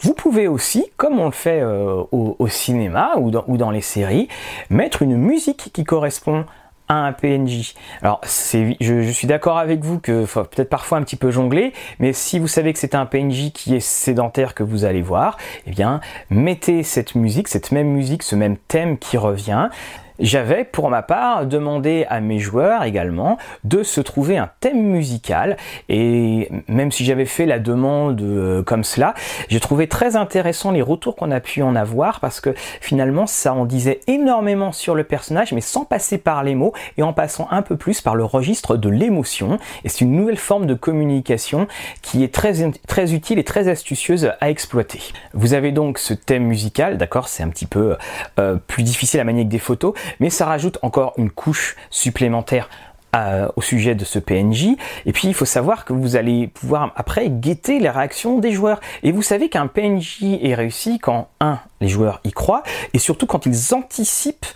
Vous 0.00 0.12
pouvez 0.12 0.46
aussi, 0.46 0.84
comme 0.96 1.18
on 1.18 1.26
le 1.26 1.30
fait 1.30 1.60
euh, 1.60 2.02
au, 2.12 2.48
cinéma 2.48 3.12
ou 3.16 3.30
ou 3.46 3.56
dans 3.56 3.70
les 3.70 3.80
séries, 3.80 4.28
mettre 4.68 5.02
une 5.02 5.16
musique 5.16 5.70
qui 5.72 5.84
correspond 5.84 6.44
un 6.88 7.12
PNJ. 7.12 7.74
Alors, 8.02 8.20
je, 8.24 9.10
suis 9.12 9.26
d'accord 9.26 9.58
avec 9.58 9.84
vous 9.84 9.98
que 9.98 10.24
peut-être 10.24 10.68
parfois 10.68 10.98
un 10.98 11.02
petit 11.02 11.16
peu 11.16 11.30
jongler, 11.30 11.72
mais 11.98 12.12
si 12.12 12.38
vous 12.38 12.48
savez 12.48 12.72
que 12.72 12.78
c'est 12.78 12.94
un 12.94 13.06
PNJ 13.06 13.52
qui 13.52 13.74
est 13.74 13.80
sédentaire 13.80 14.54
que 14.54 14.62
vous 14.62 14.84
allez 14.84 15.02
voir, 15.02 15.36
eh 15.66 15.70
bien, 15.70 16.00
mettez 16.30 16.82
cette 16.82 17.14
musique, 17.14 17.48
cette 17.48 17.72
même 17.72 17.88
musique, 17.88 18.22
ce 18.22 18.36
même 18.36 18.56
thème 18.56 18.98
qui 18.98 19.16
revient. 19.16 19.68
J'avais 20.18 20.64
pour 20.64 20.90
ma 20.90 21.02
part 21.02 21.46
demandé 21.46 22.06
à 22.08 22.20
mes 22.20 22.38
joueurs 22.38 22.84
également 22.84 23.38
de 23.64 23.82
se 23.82 24.00
trouver 24.00 24.38
un 24.38 24.50
thème 24.60 24.82
musical 24.82 25.56
et 25.88 26.50
même 26.68 26.92
si 26.92 27.04
j'avais 27.04 27.24
fait 27.26 27.46
la 27.46 27.58
demande 27.58 28.20
euh, 28.20 28.62
comme 28.62 28.84
cela, 28.84 29.14
j'ai 29.48 29.60
trouvé 29.60 29.88
très 29.88 30.16
intéressant 30.16 30.70
les 30.70 30.82
retours 30.82 31.16
qu'on 31.16 31.30
a 31.30 31.40
pu 31.40 31.62
en 31.62 31.76
avoir 31.76 32.20
parce 32.20 32.40
que 32.40 32.54
finalement 32.80 33.26
ça 33.26 33.52
en 33.52 33.64
disait 33.64 34.00
énormément 34.06 34.72
sur 34.72 34.94
le 34.94 35.04
personnage 35.04 35.52
mais 35.52 35.60
sans 35.60 35.84
passer 35.84 36.18
par 36.18 36.44
les 36.44 36.54
mots 36.54 36.72
et 36.96 37.02
en 37.02 37.12
passant 37.12 37.48
un 37.50 37.62
peu 37.62 37.76
plus 37.76 38.00
par 38.00 38.16
le 38.16 38.24
registre 38.24 38.76
de 38.76 38.88
l'émotion 38.88 39.58
et 39.84 39.88
c'est 39.88 40.02
une 40.02 40.12
nouvelle 40.12 40.36
forme 40.36 40.66
de 40.66 40.74
communication 40.74 41.66
qui 42.02 42.24
est 42.24 42.32
très, 42.32 42.70
très 42.86 43.14
utile 43.14 43.38
et 43.38 43.44
très 43.44 43.68
astucieuse 43.68 44.32
à 44.40 44.50
exploiter. 44.50 45.00
Vous 45.34 45.54
avez 45.54 45.72
donc 45.72 45.98
ce 45.98 46.14
thème 46.14 46.44
musical, 46.44 46.98
d'accord, 46.98 47.28
c'est 47.28 47.42
un 47.42 47.48
petit 47.48 47.66
peu 47.66 47.96
euh, 48.38 48.56
plus 48.66 48.82
difficile 48.82 49.20
à 49.20 49.24
manier 49.24 49.44
que 49.44 49.50
des 49.50 49.58
photos, 49.58 49.94
mais 50.20 50.30
ça 50.30 50.46
rajoute 50.46 50.78
encore 50.82 51.14
une 51.16 51.30
couche 51.30 51.76
supplémentaire 51.90 52.68
euh, 53.14 53.48
au 53.56 53.62
sujet 53.62 53.94
de 53.94 54.04
ce 54.04 54.18
PNJ. 54.18 54.76
Et 55.06 55.12
puis 55.12 55.28
il 55.28 55.32
faut 55.34 55.46
savoir 55.46 55.86
que 55.86 55.94
vous 55.94 56.16
allez 56.16 56.48
pouvoir 56.48 56.92
après 56.96 57.30
guetter 57.30 57.78
les 57.78 57.88
réactions 57.88 58.38
des 58.38 58.52
joueurs. 58.52 58.80
Et 59.02 59.12
vous 59.12 59.22
savez 59.22 59.48
qu'un 59.48 59.68
PNJ 59.68 60.24
est 60.42 60.54
réussi 60.54 60.98
quand, 60.98 61.28
un, 61.40 61.58
les 61.80 61.88
joueurs 61.88 62.20
y 62.24 62.32
croient, 62.32 62.62
et 62.92 62.98
surtout 62.98 63.26
quand 63.26 63.46
ils 63.46 63.74
anticipent 63.74 64.46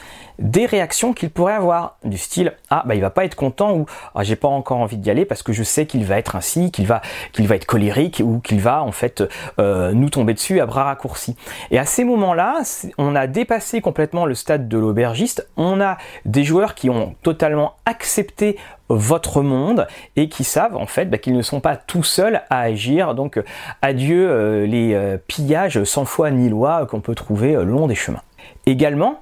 des 0.40 0.64
réactions 0.64 1.12
qu'il 1.12 1.30
pourrait 1.30 1.52
avoir 1.52 1.98
du 2.02 2.16
style 2.16 2.54
ah 2.70 2.82
bah 2.86 2.94
il 2.94 3.00
va 3.00 3.10
pas 3.10 3.24
être 3.24 3.34
content 3.34 3.74
ou 3.74 3.86
ah, 4.14 4.24
j'ai 4.24 4.36
pas 4.36 4.48
encore 4.48 4.78
envie 4.78 4.96
d'y 4.96 5.10
aller 5.10 5.26
parce 5.26 5.42
que 5.42 5.52
je 5.52 5.62
sais 5.62 5.86
qu'il 5.86 6.04
va 6.04 6.18
être 6.18 6.34
ainsi 6.34 6.70
qu'il 6.70 6.86
va 6.86 7.02
qu'il 7.32 7.46
va 7.46 7.56
être 7.56 7.66
colérique 7.66 8.22
ou 8.24 8.40
qu'il 8.40 8.60
va 8.60 8.82
en 8.82 8.92
fait 8.92 9.22
euh, 9.58 9.92
nous 9.92 10.08
tomber 10.08 10.32
dessus 10.32 10.60
à 10.60 10.66
bras 10.66 10.84
raccourcis 10.84 11.36
et 11.70 11.78
à 11.78 11.84
ces 11.84 12.04
moments 12.04 12.32
là 12.32 12.62
on 12.96 13.14
a 13.14 13.26
dépassé 13.26 13.82
complètement 13.82 14.24
le 14.24 14.34
stade 14.34 14.66
de 14.66 14.78
l'aubergiste 14.78 15.46
on 15.58 15.80
a 15.80 15.98
des 16.24 16.42
joueurs 16.42 16.74
qui 16.74 16.88
ont 16.88 17.14
totalement 17.22 17.74
accepté 17.84 18.56
votre 18.88 19.42
monde 19.42 19.86
et 20.16 20.28
qui 20.28 20.42
savent 20.42 20.76
en 20.76 20.86
fait 20.86 21.04
bah, 21.04 21.18
qu'ils 21.18 21.36
ne 21.36 21.42
sont 21.42 21.60
pas 21.60 21.76
tout 21.76 22.02
seuls 22.02 22.42
à 22.50 22.60
agir. 22.60 23.14
Donc 23.14 23.36
euh, 23.36 23.44
adieu 23.82 24.28
euh, 24.28 24.66
les 24.66 25.16
pillages 25.28 25.84
sans 25.84 26.04
foi 26.04 26.32
ni 26.32 26.48
loi 26.48 26.86
qu'on 26.86 27.00
peut 27.00 27.14
trouver 27.14 27.52
le 27.52 27.64
long 27.64 27.86
des 27.86 27.94
chemins. 27.94 28.22
Également, 28.66 29.20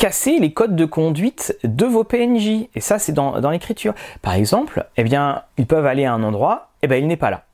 casser 0.00 0.38
les 0.38 0.54
codes 0.54 0.76
de 0.76 0.86
conduite 0.86 1.58
de 1.62 1.84
vos 1.84 2.04
PNJ. 2.04 2.68
Et 2.74 2.80
ça, 2.80 2.98
c'est 2.98 3.12
dans, 3.12 3.50
l'écriture. 3.50 3.92
Par 4.22 4.32
exemple, 4.32 4.86
eh 4.96 5.04
bien, 5.04 5.42
ils 5.58 5.66
peuvent 5.66 5.84
aller 5.84 6.06
à 6.06 6.14
un 6.14 6.22
endroit, 6.22 6.70
et 6.76 6.86
eh 6.86 6.88
bien, 6.88 6.96
il 6.96 7.06
n'est 7.06 7.18
pas 7.18 7.28
là. 7.28 7.44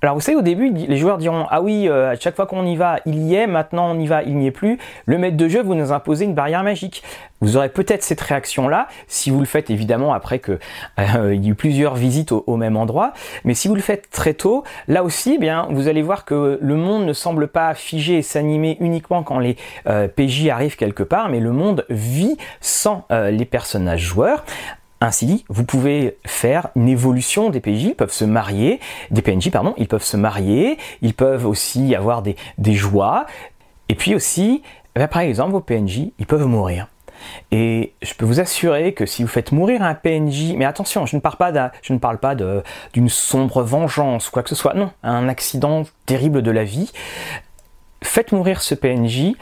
Alors 0.00 0.14
vous 0.14 0.20
savez, 0.20 0.36
au 0.36 0.42
début, 0.42 0.70
les 0.70 0.96
joueurs 0.96 1.18
diront 1.18 1.46
Ah 1.50 1.60
oui, 1.60 1.88
euh, 1.88 2.12
à 2.12 2.14
chaque 2.14 2.36
fois 2.36 2.46
qu'on 2.46 2.64
y 2.64 2.76
va, 2.76 3.00
il 3.04 3.18
y 3.18 3.34
est, 3.34 3.48
maintenant 3.48 3.90
on 3.90 3.98
y 3.98 4.06
va, 4.06 4.22
il 4.22 4.36
n'y 4.36 4.46
est 4.46 4.52
plus. 4.52 4.78
Le 5.06 5.18
maître 5.18 5.36
de 5.36 5.48
jeu, 5.48 5.60
vous 5.60 5.74
nous 5.74 5.90
imposez 5.90 6.24
une 6.24 6.34
barrière 6.34 6.62
magique. 6.62 7.02
Vous 7.40 7.56
aurez 7.56 7.68
peut-être 7.68 8.04
cette 8.04 8.20
réaction-là, 8.20 8.86
si 9.08 9.30
vous 9.30 9.40
le 9.40 9.46
faites 9.46 9.70
évidemment 9.70 10.12
après 10.12 10.38
que 10.38 10.58
euh, 11.00 11.34
y 11.34 11.46
a 11.46 11.50
eu 11.50 11.54
plusieurs 11.56 11.96
visites 11.96 12.30
au, 12.30 12.56
même 12.56 12.76
endroit. 12.76 13.12
Mais 13.44 13.54
si 13.54 13.66
vous 13.66 13.74
le 13.74 13.80
faites 13.80 14.08
très 14.10 14.34
tôt, 14.34 14.62
là 14.86 15.02
aussi, 15.02 15.34
eh 15.34 15.38
bien, 15.38 15.66
vous 15.70 15.88
allez 15.88 16.02
voir 16.02 16.24
que 16.24 16.60
le 16.60 16.76
monde 16.76 17.04
ne 17.04 17.12
semble 17.12 17.48
pas 17.48 17.74
figé 17.74 18.18
et 18.18 18.22
s'animer 18.22 18.76
uniquement 18.78 19.24
quand 19.24 19.40
les 19.40 19.56
euh, 19.88 20.06
PJ 20.06 20.48
arrivent 20.48 20.76
quelque 20.76 21.02
part, 21.02 21.28
mais 21.28 21.40
le 21.40 21.50
monde 21.50 21.84
vit 21.90 22.36
sans 22.60 23.04
les 23.10 23.44
personnages 23.44 24.02
joueurs. 24.02 24.44
Ainsi, 25.00 25.44
vous 25.48 25.64
pouvez 25.64 26.18
faire 26.26 26.68
une 26.74 26.88
évolution 26.88 27.50
des 27.50 27.60
PJ, 27.60 27.84
ils 27.84 27.94
peuvent 27.94 28.12
se 28.12 28.24
marier, 28.24 28.80
des 29.10 29.22
PNJ, 29.22 29.50
pardon, 29.50 29.74
ils 29.76 29.86
peuvent 29.86 30.02
se 30.02 30.16
marier, 30.16 30.76
ils 31.02 31.14
peuvent 31.14 31.46
aussi 31.46 31.94
avoir 31.94 32.22
des, 32.22 32.36
joies, 32.74 33.26
et 33.88 33.94
puis 33.94 34.14
aussi, 34.14 34.62
eh 34.96 35.06
par 35.06 35.22
exemple, 35.22 35.52
vos 35.52 35.60
PNJ, 35.60 36.10
ils 36.18 36.26
peuvent 36.26 36.46
mourir. 36.46 36.88
Et 37.50 37.92
je 38.02 38.14
peux 38.14 38.24
vous 38.24 38.40
assurer 38.40 38.92
que 38.92 39.06
si 39.06 39.22
vous 39.22 39.28
faites 39.28 39.52
mourir 39.52 39.82
un 39.82 39.94
PNJ, 39.94 40.54
mais 40.56 40.64
attention, 40.64 41.06
je 41.06 41.16
ne 41.16 41.20
parle 41.20 41.36
pas, 41.36 41.72
je 41.82 41.92
ne 41.92 41.98
parle 41.98 42.18
pas 42.18 42.34
d'une 42.34 43.08
sombre 43.08 43.62
vengeance 43.62 44.28
ou 44.28 44.30
quoi 44.32 44.42
que 44.42 44.48
ce 44.48 44.54
soit, 44.54 44.74
non, 44.74 44.90
un 45.02 45.28
accident 45.28 45.84
terrible 46.06 46.42
de 46.42 46.50
la 46.50 46.64
vie, 46.64 46.92
faites 48.02 48.32
mourir 48.32 48.62
ce 48.62 48.74
PNJ, 48.74 49.32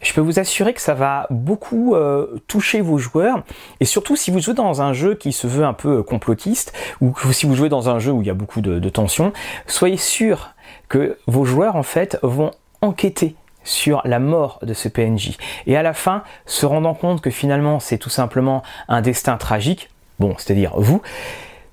je 0.00 0.12
peux 0.12 0.20
vous 0.20 0.38
assurer 0.38 0.74
que 0.74 0.80
ça 0.80 0.94
va 0.94 1.26
beaucoup 1.30 1.94
euh, 1.94 2.38
toucher 2.46 2.80
vos 2.80 2.98
joueurs, 2.98 3.42
et 3.80 3.84
surtout 3.84 4.16
si 4.16 4.30
vous 4.30 4.40
jouez 4.40 4.54
dans 4.54 4.82
un 4.82 4.92
jeu 4.92 5.14
qui 5.14 5.32
se 5.32 5.46
veut 5.46 5.64
un 5.64 5.72
peu 5.72 6.02
complotiste, 6.02 6.72
ou 7.00 7.14
si 7.32 7.46
vous 7.46 7.54
jouez 7.54 7.68
dans 7.68 7.88
un 7.88 7.98
jeu 7.98 8.12
où 8.12 8.20
il 8.20 8.26
y 8.26 8.30
a 8.30 8.34
beaucoup 8.34 8.60
de, 8.60 8.78
de 8.78 8.88
tension, 8.88 9.32
soyez 9.66 9.96
sûr 9.96 10.50
que 10.88 11.18
vos 11.26 11.44
joueurs 11.44 11.76
en 11.76 11.82
fait 11.82 12.18
vont 12.22 12.50
enquêter 12.80 13.36
sur 13.64 14.02
la 14.04 14.18
mort 14.18 14.58
de 14.62 14.74
ce 14.74 14.88
PNJ, 14.88 15.38
et 15.66 15.76
à 15.76 15.82
la 15.82 15.94
fin, 15.94 16.22
se 16.46 16.66
rendant 16.66 16.94
compte 16.94 17.20
que 17.20 17.30
finalement 17.30 17.80
c'est 17.80 17.98
tout 17.98 18.10
simplement 18.10 18.62
un 18.88 19.00
destin 19.00 19.36
tragique, 19.36 19.88
bon, 20.18 20.34
c'est-à-dire 20.36 20.72
vous, 20.76 21.00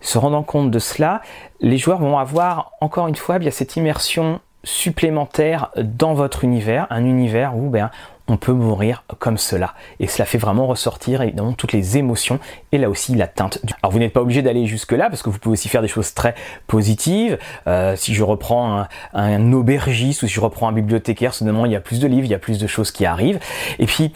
se 0.02 0.18
rendant 0.18 0.44
compte 0.44 0.72
de 0.72 0.80
cela, 0.80 1.22
les 1.60 1.78
joueurs 1.78 2.00
vont 2.00 2.18
avoir 2.18 2.72
encore 2.80 3.08
une 3.08 3.16
fois 3.16 3.40
bien 3.40 3.52
cette 3.52 3.76
immersion 3.76 4.40
supplémentaire 4.64 5.72
dans 5.78 6.14
votre 6.14 6.44
univers, 6.44 6.88
un 6.90 7.06
univers 7.06 7.56
où 7.56 7.70
ben, 7.70 7.90
on 8.30 8.38
peut 8.38 8.54
mourir 8.54 9.04
comme 9.18 9.38
cela. 9.38 9.74
Et 10.00 10.08
cela 10.08 10.26
fait 10.26 10.38
vraiment 10.38 10.68
ressortir 10.68 11.22
évidemment 11.22 11.54
toutes 11.54 11.74
les 11.74 11.98
émotions 11.98 12.40
et 12.72 12.78
là 12.78 12.90
aussi 12.90 13.16
la 13.16 13.28
teinte. 13.28 13.60
Alors 13.82 13.92
vous 13.92 14.00
n'êtes 14.00 14.14
pas 14.14 14.22
obligé 14.22 14.42
d'aller 14.42 14.66
jusque 14.68 14.92
là 14.92 15.10
parce 15.10 15.24
que 15.24 15.30
vous 15.30 15.40
pouvez 15.40 15.54
aussi 15.54 15.68
faire 15.68 15.82
des 15.82 15.88
choses 15.88 16.14
très 16.14 16.36
positives. 16.68 17.38
Euh, 17.68 17.96
si 17.96 18.14
je 18.14 18.24
reprends 18.24 18.86
un, 19.14 19.54
aubergiste 19.54 20.24
ou 20.24 20.28
si 20.28 20.34
je 20.34 20.40
reprends 20.40 20.70
un 20.70 20.74
bibliothécaire, 20.74 21.34
soudainement 21.34 21.66
il 21.66 21.72
y 21.72 21.76
a 21.76 21.82
plus 21.82 22.00
de 22.00 22.08
livres, 22.08 22.26
il 22.26 22.32
y 22.32 22.36
a 22.36 22.40
plus 22.40 22.60
de 22.60 22.68
choses 22.68 22.92
qui 22.92 23.06
arrivent. 23.06 23.40
Et 23.80 23.86
puis 23.86 24.14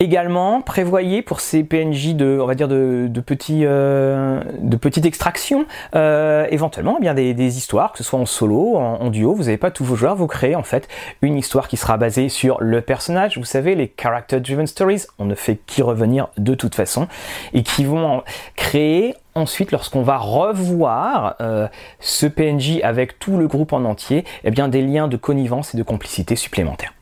Également, 0.00 0.60
prévoyez 0.60 1.22
pour 1.22 1.40
ces 1.40 1.64
PNJ 1.64 2.14
de, 2.14 2.38
on 2.40 2.46
va 2.46 2.54
dire 2.54 2.68
de, 2.68 3.08
petits, 3.20 3.62
euh, 3.64 4.40
de 4.60 4.76
petites 4.76 5.04
extractions, 5.04 5.66
euh, 5.96 6.46
éventuellement 6.50 6.96
eh 6.98 7.00
bien 7.00 7.14
des, 7.14 7.58
histoires, 7.58 7.90
que 7.90 7.98
ce 7.98 8.04
soit 8.04 8.20
en 8.20 8.26
solo, 8.26 8.76
en, 8.76 9.10
duo. 9.10 9.34
Vous 9.34 9.44
n'avez 9.44 9.56
pas 9.56 9.72
tous 9.72 9.82
vos 9.82 9.96
joueurs, 9.96 10.14
vous 10.14 10.28
créez 10.28 10.54
en 10.54 10.62
fait 10.62 10.86
une 11.20 11.36
histoire 11.36 11.66
qui 11.66 11.76
sera 11.76 11.96
basée 11.96 12.28
sur 12.28 12.60
le 12.60 12.80
personnage. 12.80 13.38
Savez, 13.48 13.74
les 13.74 13.92
character 14.00 14.40
driven 14.40 14.66
stories, 14.66 15.04
on 15.18 15.24
ne 15.24 15.34
fait 15.34 15.56
qu'y 15.56 15.82
revenir 15.82 16.28
de 16.36 16.54
toute 16.54 16.74
façon, 16.74 17.08
et 17.52 17.62
qui 17.62 17.84
vont 17.84 18.22
créer 18.56 19.14
ensuite, 19.34 19.72
lorsqu'on 19.72 20.02
va 20.02 20.18
revoir 20.18 21.36
euh, 21.40 21.68
ce 22.00 22.26
PNJ 22.26 22.80
avec 22.82 23.18
tout 23.18 23.36
le 23.36 23.46
groupe 23.46 23.72
en 23.72 23.84
entier, 23.84 24.24
eh 24.44 24.50
bien 24.50 24.68
des 24.68 24.82
liens 24.82 25.08
de 25.08 25.16
connivence 25.16 25.74
et 25.74 25.78
de 25.78 25.82
complicité 25.82 26.36
supplémentaires. 26.36 26.92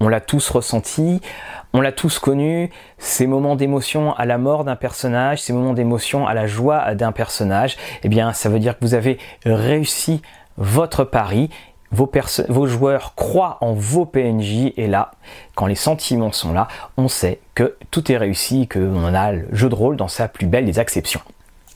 On 0.00 0.08
l'a 0.08 0.20
tous 0.20 0.48
ressenti, 0.50 1.20
on 1.72 1.80
l'a 1.80 1.92
tous 1.92 2.18
connu, 2.18 2.70
ces 2.98 3.26
moments 3.26 3.56
d'émotion 3.56 4.14
à 4.14 4.24
la 4.24 4.38
mort 4.38 4.64
d'un 4.64 4.76
personnage, 4.76 5.42
ces 5.42 5.52
moments 5.52 5.72
d'émotion 5.72 6.26
à 6.26 6.34
la 6.34 6.46
joie 6.46 6.94
d'un 6.94 7.12
personnage, 7.12 7.76
eh 8.02 8.08
bien 8.08 8.32
ça 8.32 8.48
veut 8.48 8.60
dire 8.60 8.78
que 8.78 8.84
vous 8.84 8.94
avez 8.94 9.18
réussi 9.44 10.22
votre 10.56 11.04
pari, 11.04 11.50
vos, 11.92 12.66
joueurs 12.66 13.14
croient 13.14 13.58
en 13.60 13.72
vos 13.72 14.04
PNJ 14.04 14.72
et 14.76 14.86
là, 14.86 15.12
quand 15.54 15.66
les 15.66 15.74
sentiments 15.74 16.32
sont 16.32 16.52
là, 16.52 16.68
on 16.96 17.08
sait 17.08 17.40
que 17.54 17.76
tout 17.90 18.10
est 18.10 18.16
réussi, 18.16 18.66
qu'on 18.66 19.14
a 19.14 19.32
le 19.32 19.46
jeu 19.52 19.68
de 19.68 19.74
rôle 19.74 19.96
dans 19.96 20.08
sa 20.08 20.28
plus 20.28 20.46
belle 20.46 20.64
des 20.64 20.78
acceptions. 20.78 21.20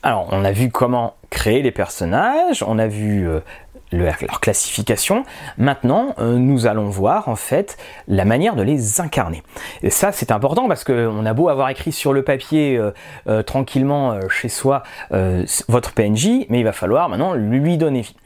Alors, 0.02 0.28
on 0.30 0.44
a 0.44 0.52
vu 0.52 0.70
comment 0.70 1.14
créer 1.30 1.62
les 1.62 1.72
personnages, 1.72 2.62
on 2.66 2.78
a 2.78 2.86
vu 2.86 3.28
euh, 3.28 3.40
leur 3.90 4.40
classification. 4.40 5.24
Maintenant, 5.56 6.14
euh, 6.18 6.36
nous 6.36 6.66
allons 6.66 6.88
voir 6.88 7.28
en 7.28 7.36
fait 7.36 7.76
la 8.06 8.24
manière 8.24 8.54
de 8.54 8.62
les 8.62 9.00
incarner. 9.00 9.42
Et 9.82 9.90
ça, 9.90 10.12
c'est 10.12 10.30
important 10.30 10.68
parce 10.68 10.84
qu'on 10.84 11.26
a 11.26 11.32
beau 11.32 11.48
avoir 11.48 11.68
écrit 11.68 11.92
sur 11.92 12.12
le 12.12 12.22
papier 12.22 12.80
euh, 13.28 13.42
tranquillement 13.42 14.20
chez 14.30 14.48
soi 14.48 14.82
votre 15.68 15.92
PNJ, 15.92 16.46
mais 16.48 16.60
il 16.60 16.64
va 16.64 16.72
falloir 16.72 17.08
maintenant 17.08 17.34
lui 17.34 17.76
donner 17.76 18.02
vie. 18.02 18.16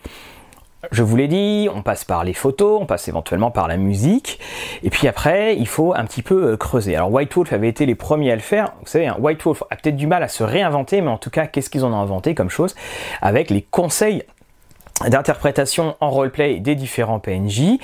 Je 0.90 1.04
vous 1.04 1.14
l'ai 1.14 1.28
dit, 1.28 1.68
on 1.72 1.80
passe 1.80 2.04
par 2.04 2.24
les 2.24 2.32
photos, 2.32 2.80
on 2.82 2.86
passe 2.86 3.06
éventuellement 3.06 3.52
par 3.52 3.68
la 3.68 3.76
musique, 3.76 4.40
et 4.82 4.90
puis 4.90 5.06
après, 5.06 5.56
il 5.56 5.68
faut 5.68 5.94
un 5.94 6.04
petit 6.04 6.22
peu 6.22 6.56
creuser. 6.56 6.96
Alors 6.96 7.12
White 7.12 7.32
Wolf 7.34 7.52
avait 7.52 7.68
été 7.68 7.86
les 7.86 7.94
premiers 7.94 8.32
à 8.32 8.34
le 8.34 8.40
faire. 8.42 8.72
Vous 8.80 8.88
savez, 8.88 9.06
hein, 9.06 9.16
White 9.20 9.44
Wolf 9.44 9.62
a 9.70 9.76
peut-être 9.76 9.96
du 9.96 10.08
mal 10.08 10.24
à 10.24 10.28
se 10.28 10.42
réinventer, 10.42 11.00
mais 11.00 11.10
en 11.10 11.18
tout 11.18 11.30
cas, 11.30 11.46
qu'est-ce 11.46 11.70
qu'ils 11.70 11.84
en 11.84 11.92
ont 11.92 12.00
inventé 12.00 12.34
comme 12.34 12.50
chose 12.50 12.74
Avec 13.20 13.48
les 13.50 13.62
conseils 13.62 14.24
d'interprétation 15.06 15.96
en 16.00 16.10
roleplay 16.10 16.58
des 16.58 16.74
différents 16.74 17.20
PNJ, 17.20 17.78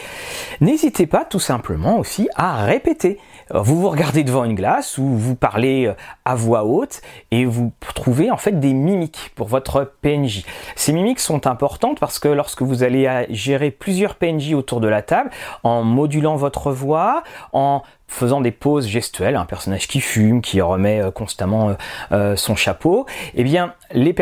n'hésitez 0.60 1.06
pas 1.06 1.24
tout 1.24 1.40
simplement 1.40 1.98
aussi 1.98 2.28
à 2.34 2.64
répéter. 2.64 3.18
Vous 3.54 3.80
vous 3.80 3.88
regardez 3.88 4.24
devant 4.24 4.44
une 4.44 4.54
glace 4.54 4.98
ou 4.98 5.04
vous 5.04 5.34
parlez 5.34 5.86
euh, 5.86 5.94
à 6.24 6.34
voix 6.34 6.64
haute 6.64 7.00
et 7.30 7.44
vous 7.44 7.72
trouvez 7.94 8.30
en 8.30 8.36
fait 8.36 8.60
des 8.60 8.74
mimiques 8.74 9.32
pour 9.34 9.48
votre 9.48 9.92
PNJ. 10.02 10.44
Ces 10.76 10.92
mimiques 10.92 11.20
sont 11.20 11.46
importantes 11.46 11.98
parce 12.00 12.18
que 12.18 12.28
lorsque 12.28 12.62
vous 12.62 12.82
allez 12.82 13.26
gérer 13.30 13.70
plusieurs 13.70 14.14
PNJ 14.16 14.54
autour 14.54 14.80
de 14.80 14.88
la 14.88 15.02
table, 15.02 15.30
en 15.62 15.82
modulant 15.82 16.36
votre 16.36 16.70
voix, 16.72 17.22
en 17.52 17.82
faisant 18.08 18.40
des 18.40 18.50
poses 18.50 18.88
gestuelles, 18.88 19.36
un 19.36 19.44
personnage 19.44 19.86
qui 19.86 20.00
fume, 20.00 20.40
qui 20.40 20.60
remet 20.60 21.00
euh, 21.00 21.10
constamment 21.10 21.68
euh, 21.68 21.74
euh, 22.12 22.36
son 22.36 22.56
chapeau, 22.56 23.06
eh 23.34 23.44
bien 23.44 23.74
les, 23.92 24.14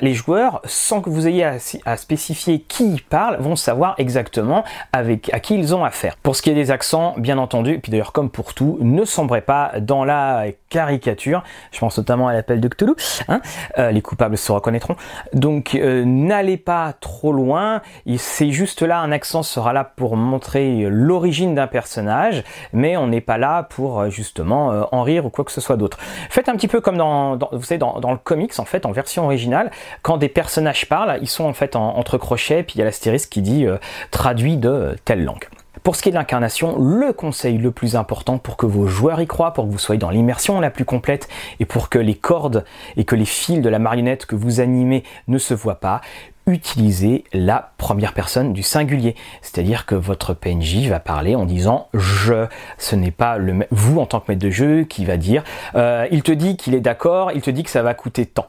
les 0.00 0.14
joueurs, 0.14 0.60
sans 0.64 1.02
que 1.02 1.10
vous 1.10 1.28
ayez 1.28 1.44
à, 1.44 1.96
spécifier 1.96 2.60
qui 2.60 3.02
parle, 3.08 3.36
vont 3.38 3.54
savoir 3.54 3.94
exactement 3.98 4.64
avec 4.92 5.32
à 5.32 5.40
qui 5.40 5.54
ils 5.54 5.74
ont 5.74 5.84
affaire. 5.84 6.16
Pour 6.16 6.36
ce 6.36 6.42
qui 6.42 6.50
est 6.50 6.54
des 6.54 6.70
accents, 6.70 7.14
bien 7.18 7.38
entendu, 7.38 7.74
et 7.74 7.78
puis 7.78 7.92
d'ailleurs 7.92 8.12
comme 8.12 8.30
pour 8.30 8.54
tout, 8.54 8.78
ne 8.80 9.04
sombrez 9.04 9.42
pas 9.42 9.72
dans 9.78 10.04
la 10.04 10.46
caricature. 10.70 11.44
Je 11.70 11.78
pense 11.78 11.98
notamment 11.98 12.28
à 12.28 12.32
l'appel 12.32 12.60
de 12.60 12.68
Cthulhu. 12.68 12.94
Hein 13.28 13.40
les 13.76 14.02
coupables 14.02 14.38
se 14.38 14.52
reconnaîtront. 14.52 14.96
Donc 15.32 15.74
n'allez 15.74 16.56
pas 16.56 16.94
trop 17.00 17.32
loin. 17.32 17.82
C'est 18.16 18.50
juste 18.50 18.82
là, 18.82 19.00
un 19.00 19.12
accent 19.12 19.42
sera 19.42 19.72
là 19.72 19.84
pour 19.84 20.16
montrer 20.16 20.86
l'origine 20.88 21.54
d'un 21.54 21.66
personnage, 21.66 22.42
mais 22.72 22.96
on 22.96 23.06
n'est 23.06 23.20
pas 23.20 23.33
là 23.38 23.62
pour 23.62 24.00
euh, 24.00 24.10
justement 24.10 24.72
euh, 24.72 24.82
en 24.92 25.02
rire 25.02 25.26
ou 25.26 25.30
quoi 25.30 25.44
que 25.44 25.52
ce 25.52 25.60
soit 25.60 25.76
d'autre. 25.76 25.98
Faites 26.30 26.48
un 26.48 26.56
petit 26.56 26.68
peu 26.68 26.80
comme 26.80 26.96
dans, 26.96 27.36
vous 27.52 27.62
savez, 27.62 27.78
dans, 27.78 28.10
le 28.10 28.16
comics 28.16 28.58
en 28.58 28.64
fait, 28.64 28.86
en 28.86 28.92
version 28.92 29.24
originale, 29.24 29.70
quand 30.02 30.16
des 30.16 30.28
personnages 30.28 30.88
parlent, 30.88 31.18
ils 31.20 31.28
sont 31.28 31.44
en 31.44 31.52
fait 31.52 31.76
entre 31.76 32.18
crochets, 32.18 32.62
puis 32.62 32.76
il 32.76 32.78
y 32.78 32.82
a 32.82 32.84
l'astérisque 32.84 33.28
qui 33.28 33.42
dit 33.42 33.66
euh, 33.66 33.78
traduit 34.10 34.56
de 34.56 34.96
telle 35.04 35.24
langue. 35.24 35.48
Pour 35.82 35.96
ce 35.96 36.02
qui 36.02 36.08
est 36.08 36.12
de 36.12 36.16
l'incarnation, 36.16 36.78
le 36.78 37.12
conseil 37.12 37.58
le 37.58 37.70
plus 37.70 37.96
important 37.96 38.38
pour 38.38 38.56
que 38.56 38.64
vos 38.64 38.86
joueurs 38.86 39.20
y 39.20 39.26
croient, 39.26 39.52
pour 39.52 39.66
que 39.66 39.70
vous 39.70 39.78
soyez 39.78 39.98
dans 39.98 40.08
l'immersion 40.08 40.60
la 40.60 40.70
plus 40.70 40.86
complète 40.86 41.28
et 41.60 41.66
pour 41.66 41.90
que 41.90 41.98
les 41.98 42.14
cordes 42.14 42.64
et 42.96 43.04
que 43.04 43.14
les 43.14 43.26
fils 43.26 43.60
de 43.60 43.68
la 43.68 43.78
marionnette 43.78 44.24
que 44.24 44.34
vous 44.34 44.60
animez 44.60 45.02
ne 45.28 45.36
se 45.36 45.52
voient 45.52 45.80
pas, 45.80 46.00
utilisez 46.46 47.24
la 47.32 47.72
première 47.78 48.12
personne 48.12 48.52
du 48.52 48.62
singulier. 48.62 49.14
C'est-à-dire 49.42 49.86
que 49.86 49.94
votre 49.94 50.34
PNJ 50.34 50.88
va 50.88 51.00
parler 51.00 51.34
en 51.34 51.44
disant 51.44 51.88
je. 51.94 52.46
Ce 52.78 52.96
n'est 52.96 53.10
pas 53.10 53.38
le 53.38 53.66
vous 53.70 53.98
en 53.98 54.06
tant 54.06 54.20
que 54.20 54.30
maître 54.30 54.44
de 54.44 54.50
jeu 54.50 54.84
qui 54.84 55.04
va 55.04 55.16
dire 55.16 55.42
euh, 55.74 56.06
il 56.10 56.22
te 56.22 56.32
dit 56.32 56.56
qu'il 56.56 56.74
est 56.74 56.80
d'accord, 56.80 57.32
il 57.32 57.42
te 57.42 57.50
dit 57.50 57.62
que 57.62 57.70
ça 57.70 57.82
va 57.82 57.94
coûter 57.94 58.26
tant. 58.26 58.46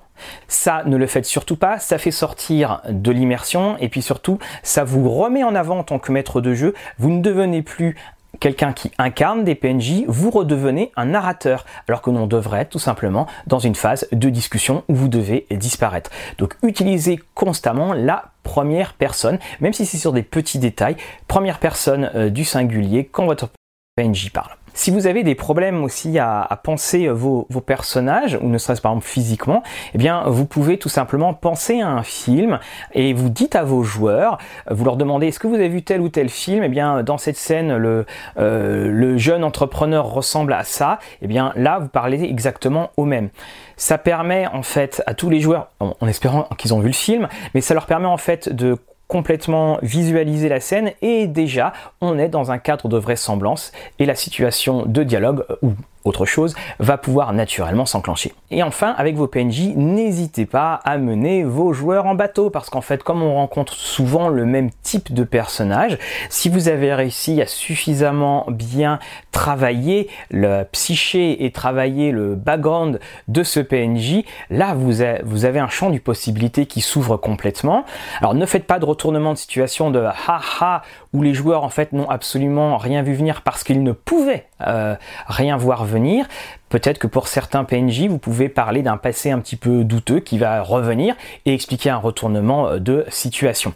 Ça, 0.47 0.83
ne 0.85 0.95
le 0.95 1.07
faites 1.07 1.25
surtout 1.25 1.57
pas, 1.57 1.79
ça 1.79 1.97
fait 1.97 2.11
sortir 2.11 2.81
de 2.89 3.11
l'immersion 3.11 3.77
et 3.79 3.89
puis 3.89 4.01
surtout, 4.01 4.39
ça 4.63 4.83
vous 4.83 5.09
remet 5.09 5.43
en 5.43 5.55
avant 5.55 5.79
en 5.79 5.83
tant 5.83 5.99
que 5.99 6.11
maître 6.11 6.41
de 6.41 6.53
jeu. 6.53 6.73
Vous 6.97 7.09
ne 7.09 7.21
devenez 7.21 7.61
plus 7.61 7.97
quelqu'un 8.45 8.73
qui 8.73 8.91
incarne 8.99 9.43
des 9.43 9.55
PNJ, 9.55 10.03
vous 10.07 10.29
redevenez 10.29 10.91
un 10.95 11.05
narrateur, 11.05 11.65
alors 11.87 12.03
que 12.03 12.11
l'on 12.11 12.27
devrait 12.27 12.65
tout 12.65 12.77
simplement 12.77 13.25
dans 13.47 13.57
une 13.57 13.73
phase 13.73 14.07
de 14.11 14.29
discussion 14.29 14.83
où 14.87 14.93
vous 14.93 15.07
devez 15.07 15.47
disparaître. 15.49 16.11
Donc 16.37 16.55
utilisez 16.61 17.19
constamment 17.33 17.95
la 17.95 18.33
première 18.43 18.93
personne, 18.93 19.39
même 19.61 19.73
si 19.73 19.87
c'est 19.87 19.97
sur 19.97 20.13
des 20.13 20.21
petits 20.21 20.59
détails, 20.59 20.95
première 21.27 21.57
personne 21.57 22.11
euh, 22.13 22.29
du 22.29 22.45
singulier 22.45 23.09
quand 23.11 23.25
votre 23.25 23.49
PNJ 23.95 24.29
parle. 24.29 24.51
Si 24.75 24.91
vous 24.91 25.07
avez 25.07 25.23
des 25.23 25.35
problèmes 25.35 25.83
aussi 25.83 26.19
à, 26.19 26.59
penser 26.63 27.07
vos, 27.07 27.47
personnages, 27.65 28.37
ou 28.41 28.49
ne 28.49 28.57
serait-ce 28.57 28.81
par 28.81 28.91
exemple 28.91 29.07
physiquement, 29.07 29.63
eh 29.93 29.97
bien 29.97 30.23
vous 30.27 30.45
pouvez 30.45 30.77
tout 30.77 30.89
simplement 30.89 31.33
penser 31.33 31.81
à 31.81 31.87
un 31.87 32.03
film 32.03 32.59
et 32.93 33.13
vous 33.13 33.29
dites 33.29 33.55
à 33.55 33.63
vos 33.63 33.83
joueurs, 33.83 34.37
vous 34.69 34.83
leur 34.83 34.97
demandez 34.97 35.27
est-ce 35.27 35.39
que 35.39 35.47
vous 35.47 35.55
avez 35.55 35.69
vu 35.69 35.81
tel 35.81 36.01
ou 36.01 36.09
tel 36.09 36.29
film? 36.29 36.63
Eh 36.63 36.69
bien 36.69 37.03
dans 37.03 37.17
cette 37.17 37.37
scène, 37.37 37.77
le, 37.77 38.05
euh, 38.37 38.89
le 38.91 39.17
jeune 39.17 39.45
entrepreneur 39.45 40.05
ressemble 40.05 40.51
à 40.51 40.65
ça. 40.65 40.99
Eh 41.21 41.27
bien 41.27 41.53
là, 41.55 41.79
vous 41.79 41.87
parlez 41.87 42.23
exactement 42.23 42.91
au 42.97 43.05
même. 43.05 43.29
Ça 43.77 43.97
permet 43.97 44.45
en 44.47 44.61
fait 44.61 45.01
à 45.05 45.13
tous 45.13 45.29
les 45.29 45.39
joueurs, 45.39 45.71
en 45.79 46.07
espérant 46.07 46.49
qu'ils 46.57 46.73
ont 46.73 46.79
vu 46.79 46.87
le 46.87 46.93
film, 46.93 47.29
mais 47.53 47.61
ça 47.61 47.73
leur 47.73 47.85
permet 47.85 48.07
en 48.07 48.17
fait 48.17 48.49
de 48.49 48.77
complètement 49.15 49.79
visualiser 49.81 50.49
la 50.49 50.59
scène 50.59 50.91
et 51.01 51.25
déjà 51.27 51.71
on 52.01 52.19
est 52.19 52.27
dans 52.27 52.51
un 52.51 52.57
cadre 52.57 52.89
de 52.89 52.97
vraisemblance 52.97 53.71
et 53.97 54.05
la 54.05 54.13
situation 54.13 54.85
de 54.85 55.03
dialogue 55.03 55.45
ou 55.61 55.71
autre 56.05 56.25
chose, 56.25 56.55
va 56.79 56.97
pouvoir 56.97 57.33
naturellement 57.33 57.85
s'enclencher. 57.85 58.33
Et 58.51 58.63
enfin, 58.63 58.93
avec 58.97 59.15
vos 59.15 59.27
PNJ, 59.27 59.75
n'hésitez 59.75 60.45
pas 60.45 60.79
à 60.85 60.97
mener 60.97 61.43
vos 61.43 61.73
joueurs 61.73 62.05
en 62.05 62.15
bateau, 62.15 62.49
parce 62.49 62.69
qu'en 62.69 62.81
fait, 62.81 63.03
comme 63.03 63.21
on 63.21 63.35
rencontre 63.35 63.73
souvent 63.73 64.29
le 64.29 64.45
même 64.45 64.69
type 64.83 65.13
de 65.13 65.23
personnage, 65.23 65.97
si 66.29 66.47
vous 66.47 66.69
avez 66.69 66.93
réussi 66.93 67.41
à 67.41 67.47
suffisamment 67.47 68.45
bien 68.49 68.99
travailler 69.31 70.09
le 70.29 70.63
psyché 70.71 71.45
et 71.45 71.51
travailler 71.51 72.11
le 72.11 72.35
background 72.35 72.99
de 73.27 73.43
ce 73.43 73.59
PNJ, 73.59 74.23
là, 74.49 74.73
vous 74.75 75.01
avez, 75.01 75.59
un 75.59 75.69
champ 75.69 75.89
du 75.89 75.99
possibilité 75.99 76.65
qui 76.65 76.81
s'ouvre 76.81 77.17
complètement. 77.17 77.85
Alors, 78.19 78.35
ne 78.35 78.45
faites 78.45 78.65
pas 78.65 78.79
de 78.79 78.85
retournement 78.85 79.33
de 79.33 79.37
situation 79.37 79.89
de 79.89 79.99
ha 79.99 80.81
où 81.13 81.21
les 81.21 81.33
joueurs, 81.33 81.63
en 81.63 81.69
fait, 81.69 81.93
n'ont 81.93 82.09
absolument 82.09 82.77
rien 82.77 83.01
vu 83.01 83.13
venir 83.13 83.41
parce 83.41 83.63
qu'ils 83.63 83.83
ne 83.83 83.91
pouvaient 83.91 84.45
euh, 84.61 84.95
rien 85.27 85.57
voir 85.57 85.83
venir. 85.85 86.27
Peut-être 86.69 86.97
que 86.97 87.07
pour 87.07 87.27
certains 87.27 87.63
PNJ, 87.63 88.07
vous 88.07 88.17
pouvez 88.17 88.49
parler 88.49 88.81
d'un 88.81 88.97
passé 88.97 89.31
un 89.31 89.39
petit 89.39 89.55
peu 89.55 89.83
douteux 89.83 90.19
qui 90.19 90.37
va 90.37 90.61
revenir 90.61 91.15
et 91.45 91.53
expliquer 91.53 91.89
un 91.89 91.97
retournement 91.97 92.67
euh, 92.67 92.79
de 92.79 93.05
situation. 93.09 93.73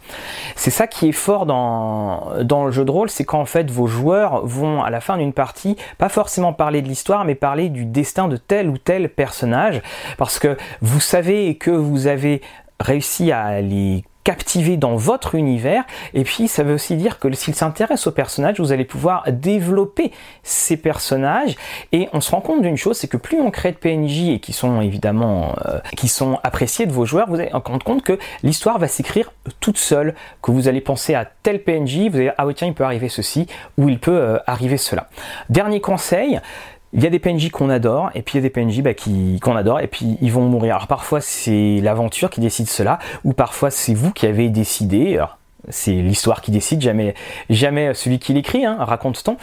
C'est 0.56 0.70
ça 0.70 0.86
qui 0.86 1.08
est 1.08 1.12
fort 1.12 1.46
dans, 1.46 2.42
dans 2.42 2.64
le 2.64 2.72
jeu 2.72 2.84
de 2.84 2.90
rôle, 2.90 3.10
c'est 3.10 3.24
qu'en 3.24 3.44
fait 3.44 3.70
vos 3.70 3.86
joueurs 3.86 4.44
vont 4.46 4.82
à 4.82 4.90
la 4.90 5.00
fin 5.00 5.18
d'une 5.18 5.32
partie 5.32 5.76
pas 5.98 6.08
forcément 6.08 6.52
parler 6.52 6.82
de 6.82 6.88
l'histoire, 6.88 7.24
mais 7.24 7.34
parler 7.34 7.68
du 7.68 7.84
destin 7.84 8.28
de 8.28 8.36
tel 8.36 8.68
ou 8.68 8.78
tel 8.78 9.08
personnage, 9.10 9.82
parce 10.16 10.38
que 10.38 10.56
vous 10.80 11.00
savez 11.00 11.56
que 11.56 11.70
vous 11.70 12.06
avez 12.06 12.40
réussi 12.80 13.32
à 13.32 13.60
les 13.60 14.04
captiver 14.24 14.76
dans 14.76 14.96
votre 14.96 15.34
univers. 15.34 15.84
Et 16.14 16.24
puis, 16.24 16.48
ça 16.48 16.62
veut 16.62 16.74
aussi 16.74 16.96
dire 16.96 17.18
que 17.18 17.32
s'il 17.32 17.54
s'intéresse 17.54 18.06
aux 18.06 18.12
personnages, 18.12 18.60
vous 18.60 18.72
allez 18.72 18.84
pouvoir 18.84 19.24
développer 19.30 20.12
ces 20.42 20.76
personnages. 20.76 21.56
Et 21.92 22.08
on 22.12 22.20
se 22.20 22.30
rend 22.30 22.40
compte 22.40 22.62
d'une 22.62 22.76
chose, 22.76 22.96
c'est 22.96 23.08
que 23.08 23.16
plus 23.16 23.40
on 23.40 23.50
crée 23.50 23.72
de 23.72 23.76
PNJ 23.76 24.28
et 24.28 24.40
qui 24.40 24.52
sont 24.52 24.80
évidemment 24.80 25.54
euh, 25.66 25.78
qui 25.96 26.08
sont 26.08 26.38
appréciés 26.42 26.86
de 26.86 26.92
vos 26.92 27.06
joueurs, 27.06 27.28
vous 27.28 27.40
allez 27.40 27.50
rendre 27.52 27.84
compte 27.84 28.02
que 28.02 28.18
l'histoire 28.42 28.78
va 28.78 28.88
s'écrire 28.88 29.32
toute 29.60 29.78
seule. 29.78 30.14
Que 30.42 30.50
vous 30.50 30.68
allez 30.68 30.80
penser 30.80 31.14
à 31.14 31.24
tel 31.24 31.62
PNJ, 31.62 32.08
vous 32.10 32.16
allez 32.16 32.32
ah 32.36 32.46
oui 32.46 32.54
tiens 32.54 32.68
il 32.68 32.74
peut 32.74 32.84
arriver 32.84 33.08
ceci 33.08 33.46
ou 33.78 33.88
il 33.88 33.98
peut 33.98 34.10
euh, 34.10 34.38
arriver 34.46 34.76
cela. 34.76 35.08
Dernier 35.48 35.80
conseil, 35.80 36.40
il 36.92 37.02
y 37.02 37.06
a 37.06 37.10
des 37.10 37.18
PNJ 37.18 37.50
qu'on 37.50 37.70
adore, 37.70 38.10
et 38.14 38.22
puis 38.22 38.38
il 38.38 38.42
y 38.42 38.46
a 38.46 38.48
des 38.48 38.50
PNJ 38.50 38.82
bah, 38.82 38.94
qu'on 38.94 39.56
adore, 39.56 39.80
et 39.80 39.86
puis 39.86 40.18
ils 40.20 40.32
vont 40.32 40.46
mourir. 40.46 40.76
Alors 40.76 40.86
parfois 40.86 41.20
c'est 41.20 41.80
l'aventure 41.82 42.30
qui 42.30 42.40
décide 42.40 42.68
cela, 42.68 42.98
ou 43.24 43.32
parfois 43.32 43.70
c'est 43.70 43.94
vous 43.94 44.12
qui 44.12 44.26
avez 44.26 44.48
décidé. 44.48 45.22
C'est 45.68 45.92
l'histoire 45.92 46.40
qui 46.40 46.50
décide, 46.50 46.80
jamais, 46.80 47.14
jamais 47.50 47.92
celui 47.92 48.18
qui 48.18 48.32
l'écrit, 48.32 48.64
hein, 48.64 48.78
raconte-t-on. 48.80 49.36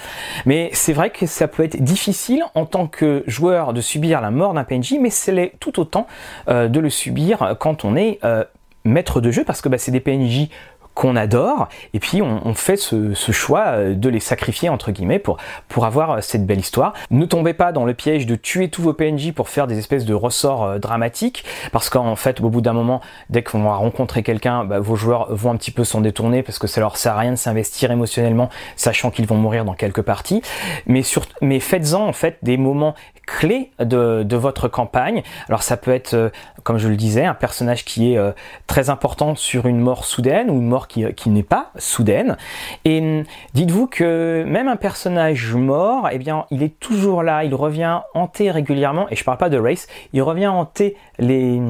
Mais 0.47 0.71
c'est 0.73 0.91
vrai 0.91 1.11
que 1.11 1.27
ça 1.27 1.47
peut 1.47 1.63
être 1.63 1.81
difficile 1.81 2.43
en 2.55 2.65
tant 2.65 2.87
que 2.87 3.23
joueur 3.27 3.71
de 3.71 3.81
subir 3.81 4.19
la 4.19 4.31
mort 4.31 4.53
d'un 4.53 4.63
PNJ, 4.63 4.95
mais 4.99 5.11
c'est 5.11 5.53
tout 5.59 5.79
autant 5.79 6.07
euh, 6.49 6.67
de 6.69 6.79
le 6.79 6.89
subir 6.89 7.55
quand 7.59 7.85
on 7.85 7.95
est 7.95 8.19
euh, 8.23 8.43
maître 8.83 9.21
de 9.21 9.29
jeu, 9.29 9.43
parce 9.43 9.61
que 9.61 9.69
bah, 9.69 9.77
c'est 9.77 9.91
des 9.91 9.99
PNJ 9.99 10.49
qu'on 10.97 11.15
adore, 11.15 11.69
et 11.93 11.99
puis 11.99 12.23
on, 12.23 12.55
fait 12.55 12.75
ce, 12.75 13.13
choix 13.31 13.65
euh, 13.67 13.93
de 13.93 14.09
les 14.09 14.19
sacrifier 14.19 14.67
entre 14.67 14.89
guillemets 14.89 15.19
pour, 15.19 15.37
pour 15.67 15.85
avoir 15.85 16.09
euh, 16.09 16.21
cette 16.21 16.47
belle 16.47 16.59
histoire. 16.59 16.93
Ne 17.11 17.25
tombez 17.25 17.53
pas 17.53 17.71
dans 17.71 17.85
le 17.85 17.93
piège 17.93 18.25
de 18.25 18.35
tuer 18.35 18.69
tous 18.69 18.81
vos 18.81 18.93
PNJ 18.93 19.31
pour 19.31 19.47
faire 19.47 19.67
des 19.67 19.77
espèces 19.77 20.05
de 20.05 20.15
ressorts 20.15 20.63
euh, 20.63 20.79
dramatiques, 20.79 21.45
parce 21.71 21.91
qu'en 21.91 22.15
fait 22.15 22.41
au 22.41 22.49
bout 22.49 22.61
d'un 22.61 22.73
moment, 22.73 22.99
dès 23.29 23.43
qu'on 23.43 23.61
va 23.61 23.75
rencontrer 23.75 24.23
quelqu'un, 24.23 24.65
bah, 24.65 24.79
vos 24.79 24.95
joueurs 24.95 25.27
vont 25.29 25.51
un 25.51 25.55
petit 25.55 25.69
peu 25.69 25.83
s'en 25.83 26.01
détourner 26.01 26.41
parce 26.41 26.57
que 26.57 26.65
ça 26.65 26.81
leur 26.81 26.97
sert 26.97 27.13
à 27.13 27.19
rien 27.19 27.31
de 27.31 27.35
s'investir 27.35 27.91
émotionnellement, 27.91 28.49
sachant 28.75 29.11
qu'ils 29.11 29.27
vont 29.27 29.37
mourir 29.37 29.65
dans 29.65 29.75
quelques 29.75 30.01
parties. 30.01 30.41
Mais, 30.87 31.03
mais 31.41 31.59
faites-en 31.59 32.07
en 32.07 32.13
fait 32.13 32.39
des 32.41 32.57
moments 32.57 32.95
clés 33.27 33.69
de, 33.79 34.23
de, 34.23 34.35
votre 34.37 34.67
campagne. 34.67 35.21
Alors 35.47 35.61
ça 35.61 35.75
peut 35.77 35.91
être, 35.91 36.31
comme 36.63 36.77
je 36.77 36.87
le 36.87 36.95
disais, 36.95 37.25
un 37.25 37.33
personnage 37.33 37.83
qui 37.83 38.13
est 38.13 38.33
très 38.67 38.89
important 38.89 39.35
sur 39.35 39.67
une 39.67 39.79
mort 39.79 40.05
soudaine 40.05 40.49
ou 40.49 40.53
une 40.53 40.67
mort 40.67 40.86
qui, 40.87 41.29
n'est 41.29 41.43
pas 41.43 41.71
soudaine. 41.77 42.37
Et 42.85 42.99
hum, 42.99 43.23
dites-vous 43.53 43.87
que 43.87 44.43
même 44.47 44.67
un 44.67 44.75
personnage 44.75 45.53
mort, 45.53 46.09
eh 46.11 46.17
bien, 46.17 46.45
il 46.51 46.63
est 46.63 46.79
toujours 46.79 47.23
là, 47.23 47.43
il 47.43 47.53
revient 47.55 47.99
hanter 48.13 48.51
régulièrement, 48.51 49.07
et 49.09 49.15
je 49.15 49.23
parle 49.23 49.37
pas 49.37 49.49
de 49.49 49.57
race, 49.57 49.87
il 50.13 50.21
revient 50.21 50.47
hanter 50.47 50.95
les, 51.19 51.61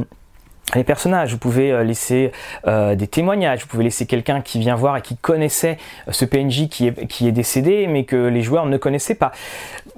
les 0.76 0.84
personnages, 0.84 1.32
vous 1.32 1.38
pouvez 1.38 1.72
euh, 1.72 1.84
laisser 1.84 2.32
euh, 2.68 2.96
des 2.96 3.08
témoignages, 3.08 3.62
vous 3.62 3.68
pouvez 3.68 3.86
laisser 3.86 4.06
quelqu'un 4.06 4.42
qui 4.42 4.60
vient 4.60 4.76
voir 4.76 4.98
et 4.98 5.02
qui 5.02 5.16
connaissait 5.16 5.78
euh, 6.08 6.12
ce 6.12 6.26
PNJ 6.26 6.68
qui 6.68 6.88
est, 6.88 7.08
qui 7.08 7.28
est 7.28 7.32
décédé 7.32 7.88
mais 7.88 8.04
que 8.04 8.28
les 8.28 8.42
joueurs 8.42 8.66
ne 8.66 8.78
connaissaient 8.78 9.16
pas. 9.16 9.32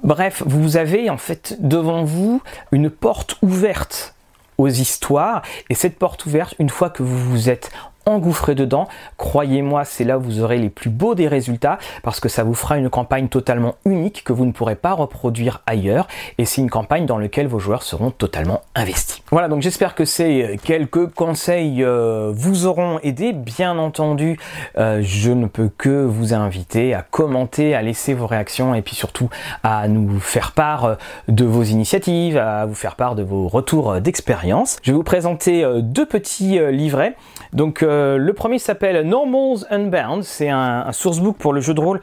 Bref, 0.04 0.42
vous 0.46 0.76
avez 0.76 1.10
en 1.10 1.16
fait 1.16 1.56
devant 1.60 2.04
vous 2.04 2.40
une 2.70 2.88
porte 2.88 3.36
ouverte 3.42 4.14
aux 4.58 4.68
histoires 4.68 5.42
et 5.70 5.74
cette 5.74 5.98
porte 5.98 6.24
ouverte, 6.26 6.54
une 6.58 6.68
fois 6.68 6.90
que 6.90 7.02
vous 7.02 7.18
vous 7.18 7.50
êtes 7.50 7.70
engouffrer 8.06 8.54
dedans. 8.54 8.88
Croyez-moi, 9.16 9.84
c'est 9.84 10.04
là 10.04 10.18
où 10.18 10.22
vous 10.22 10.40
aurez 10.40 10.58
les 10.58 10.70
plus 10.70 10.90
beaux 10.90 11.14
des 11.14 11.28
résultats 11.28 11.78
parce 12.02 12.20
que 12.20 12.28
ça 12.28 12.44
vous 12.44 12.54
fera 12.54 12.78
une 12.78 12.90
campagne 12.90 13.28
totalement 13.28 13.76
unique 13.84 14.24
que 14.24 14.32
vous 14.32 14.44
ne 14.44 14.52
pourrez 14.52 14.76
pas 14.76 14.92
reproduire 14.92 15.62
ailleurs 15.66 16.08
et 16.38 16.44
c'est 16.44 16.60
une 16.60 16.70
campagne 16.70 17.06
dans 17.06 17.18
laquelle 17.18 17.46
vos 17.46 17.58
joueurs 17.58 17.82
seront 17.82 18.10
totalement 18.10 18.62
investis. 18.74 19.22
Voilà, 19.30 19.48
donc 19.48 19.62
j'espère 19.62 19.94
que 19.94 20.04
ces 20.04 20.58
quelques 20.64 21.08
conseils 21.14 21.82
euh, 21.82 22.32
vous 22.34 22.66
auront 22.66 22.98
aidé. 23.02 23.32
Bien 23.32 23.78
entendu, 23.78 24.38
euh, 24.78 25.00
je 25.02 25.30
ne 25.30 25.46
peux 25.46 25.70
que 25.76 26.04
vous 26.04 26.34
inviter 26.34 26.94
à 26.94 27.02
commenter, 27.02 27.74
à 27.74 27.82
laisser 27.82 28.14
vos 28.14 28.26
réactions 28.26 28.74
et 28.74 28.82
puis 28.82 28.94
surtout 28.94 29.28
à 29.62 29.88
nous 29.88 30.18
faire 30.20 30.52
part 30.52 30.84
euh, 30.84 30.94
de 31.28 31.44
vos 31.44 31.62
initiatives, 31.62 32.36
à 32.36 32.66
vous 32.66 32.74
faire 32.74 32.96
part 32.96 33.14
de 33.14 33.22
vos 33.22 33.48
retours 33.48 34.00
d'expérience. 34.00 34.78
Je 34.82 34.92
vais 34.92 34.96
vous 34.96 35.02
présenter 35.02 35.64
deux 35.82 36.06
petits 36.06 36.58
livrets. 36.70 37.16
Donc 37.52 37.84
le 37.90 38.32
premier 38.32 38.58
s'appelle 38.58 39.06
Normals 39.06 39.66
Unbound, 39.70 40.22
c'est 40.22 40.48
un, 40.48 40.92
sourcebook 40.92 41.36
pour 41.36 41.52
le 41.52 41.60
jeu 41.60 41.74
de 41.74 41.80
rôle 41.80 42.00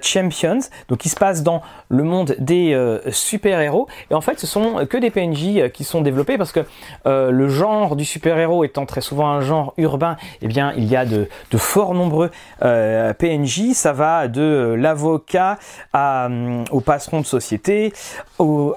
Champions. 0.00 0.60
Donc 0.88 1.04
il 1.04 1.08
se 1.08 1.16
passe 1.16 1.42
dans 1.42 1.62
le 1.88 2.02
monde 2.02 2.36
des 2.38 2.98
super-héros 3.10 3.88
et 4.10 4.14
en 4.14 4.20
fait 4.20 4.38
ce 4.38 4.46
sont 4.46 4.86
que 4.86 4.96
des 4.96 5.10
PNJ 5.10 5.70
qui 5.72 5.84
sont 5.84 6.00
développés 6.00 6.38
parce 6.38 6.52
que 6.52 6.60
le 7.04 7.48
genre 7.48 7.96
du 7.96 8.04
super-héros 8.04 8.64
étant 8.64 8.86
très 8.86 9.00
souvent 9.00 9.28
un 9.28 9.40
genre 9.40 9.74
urbain, 9.76 10.16
eh 10.42 10.48
bien, 10.48 10.72
il 10.76 10.84
y 10.84 10.96
a 10.96 11.04
de, 11.04 11.28
fort 11.56 11.94
nombreux 11.94 12.30
euh, 12.62 13.12
PNJ. 13.14 13.72
Ça 13.72 13.92
va 13.92 14.28
de 14.28 14.74
l'avocat 14.78 15.58
euh, 15.94 16.64
au 16.70 16.80
patron 16.80 17.20
de 17.20 17.26
société, 17.26 17.92
au, 18.38 18.74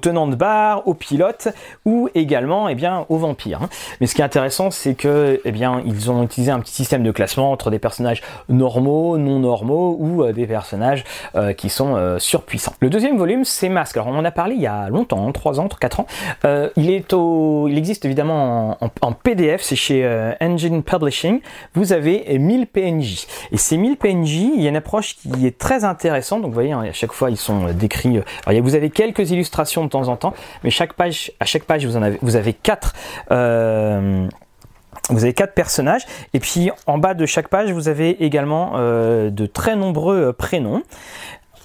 tenant 0.00 0.26
de 0.26 0.34
bar, 0.34 0.86
au 0.86 0.94
pilote 0.94 1.48
ou 1.84 2.08
également, 2.14 2.68
eh 2.68 2.74
bien, 2.74 3.06
au 3.08 3.16
vampire. 3.16 3.62
Hein. 3.62 3.68
Mais 4.00 4.06
ce 4.06 4.14
qui 4.14 4.20
est 4.20 4.24
intéressant, 4.24 4.70
c'est 4.70 4.94
que, 4.96 5.40
eh 5.44 5.52
bien, 5.52 5.82
ils 5.86 6.10
ont 6.10 6.22
utilisé 6.22 6.50
un 6.50 6.60
petit 6.60 6.72
système 6.72 7.02
de 7.02 7.10
classement 7.10 7.52
entre 7.52 7.70
des 7.70 7.78
personnages 7.78 8.22
normaux, 8.48 9.18
non 9.18 9.38
normaux 9.38 9.96
ou 9.98 10.22
euh, 10.22 10.32
des 10.32 10.46
personnages 10.46 11.04
qui 11.56 11.68
sont 11.68 12.18
surpuissants. 12.18 12.72
Le 12.80 12.90
deuxième 12.90 13.16
volume, 13.18 13.44
c'est 13.44 13.68
Masque. 13.68 13.96
Alors, 13.96 14.08
on 14.08 14.16
en 14.18 14.24
a 14.24 14.30
parlé 14.30 14.54
il 14.54 14.60
y 14.60 14.66
a 14.66 14.88
longtemps, 14.88 15.30
3 15.30 15.60
hein, 15.60 15.64
ans, 15.64 15.68
4 15.68 16.00
ans. 16.00 16.06
il 16.76 16.90
est 16.90 17.12
au, 17.12 17.68
il 17.68 17.78
existe 17.78 18.04
évidemment 18.04 18.78
en, 19.00 19.12
PDF, 19.12 19.62
c'est 19.62 19.76
chez 19.76 20.04
euh, 20.04 20.32
Engine 20.40 20.82
Publishing. 20.82 21.40
Vous 21.74 21.92
avez 21.92 22.38
1000 22.38 22.66
PNJ. 22.66 23.26
Et 23.52 23.56
ces 23.56 23.76
1000 23.76 23.96
PNJ, 23.96 24.34
il 24.54 24.62
y 24.62 24.66
a 24.66 24.70
une 24.70 24.76
approche 24.76 25.16
qui 25.16 25.46
est 25.46 25.58
très 25.58 25.84
intéressante. 25.84 26.42
Donc 26.42 26.50
vous 26.50 26.54
voyez, 26.54 26.72
hein, 26.72 26.82
à 26.82 26.92
chaque 26.92 27.12
fois, 27.12 27.30
ils 27.30 27.36
sont 27.36 27.68
euh, 27.68 27.72
décrits. 27.72 28.18
Euh, 28.18 28.60
vous 28.60 28.74
avez 28.74 28.90
quelques 28.90 29.30
illustrations 29.30 29.84
de 29.84 29.90
temps 29.90 30.08
en 30.08 30.16
temps, 30.16 30.34
mais 30.64 30.70
chaque 30.70 30.94
page, 30.94 31.32
à 31.40 31.44
chaque 31.44 31.64
page, 31.64 31.84
vous, 31.86 31.96
en 31.96 32.02
avez, 32.02 32.18
vous 32.22 32.36
avez 32.36 32.52
quatre. 32.52 32.94
Vous 35.08 35.22
avez 35.22 35.34
quatre 35.34 35.54
personnages 35.54 36.04
et 36.34 36.40
puis 36.40 36.70
en 36.86 36.98
bas 36.98 37.14
de 37.14 37.26
chaque 37.26 37.48
page 37.48 37.70
vous 37.70 37.88
avez 37.88 38.24
également 38.24 38.72
de 38.76 39.46
très 39.46 39.76
nombreux 39.76 40.32
prénoms 40.32 40.82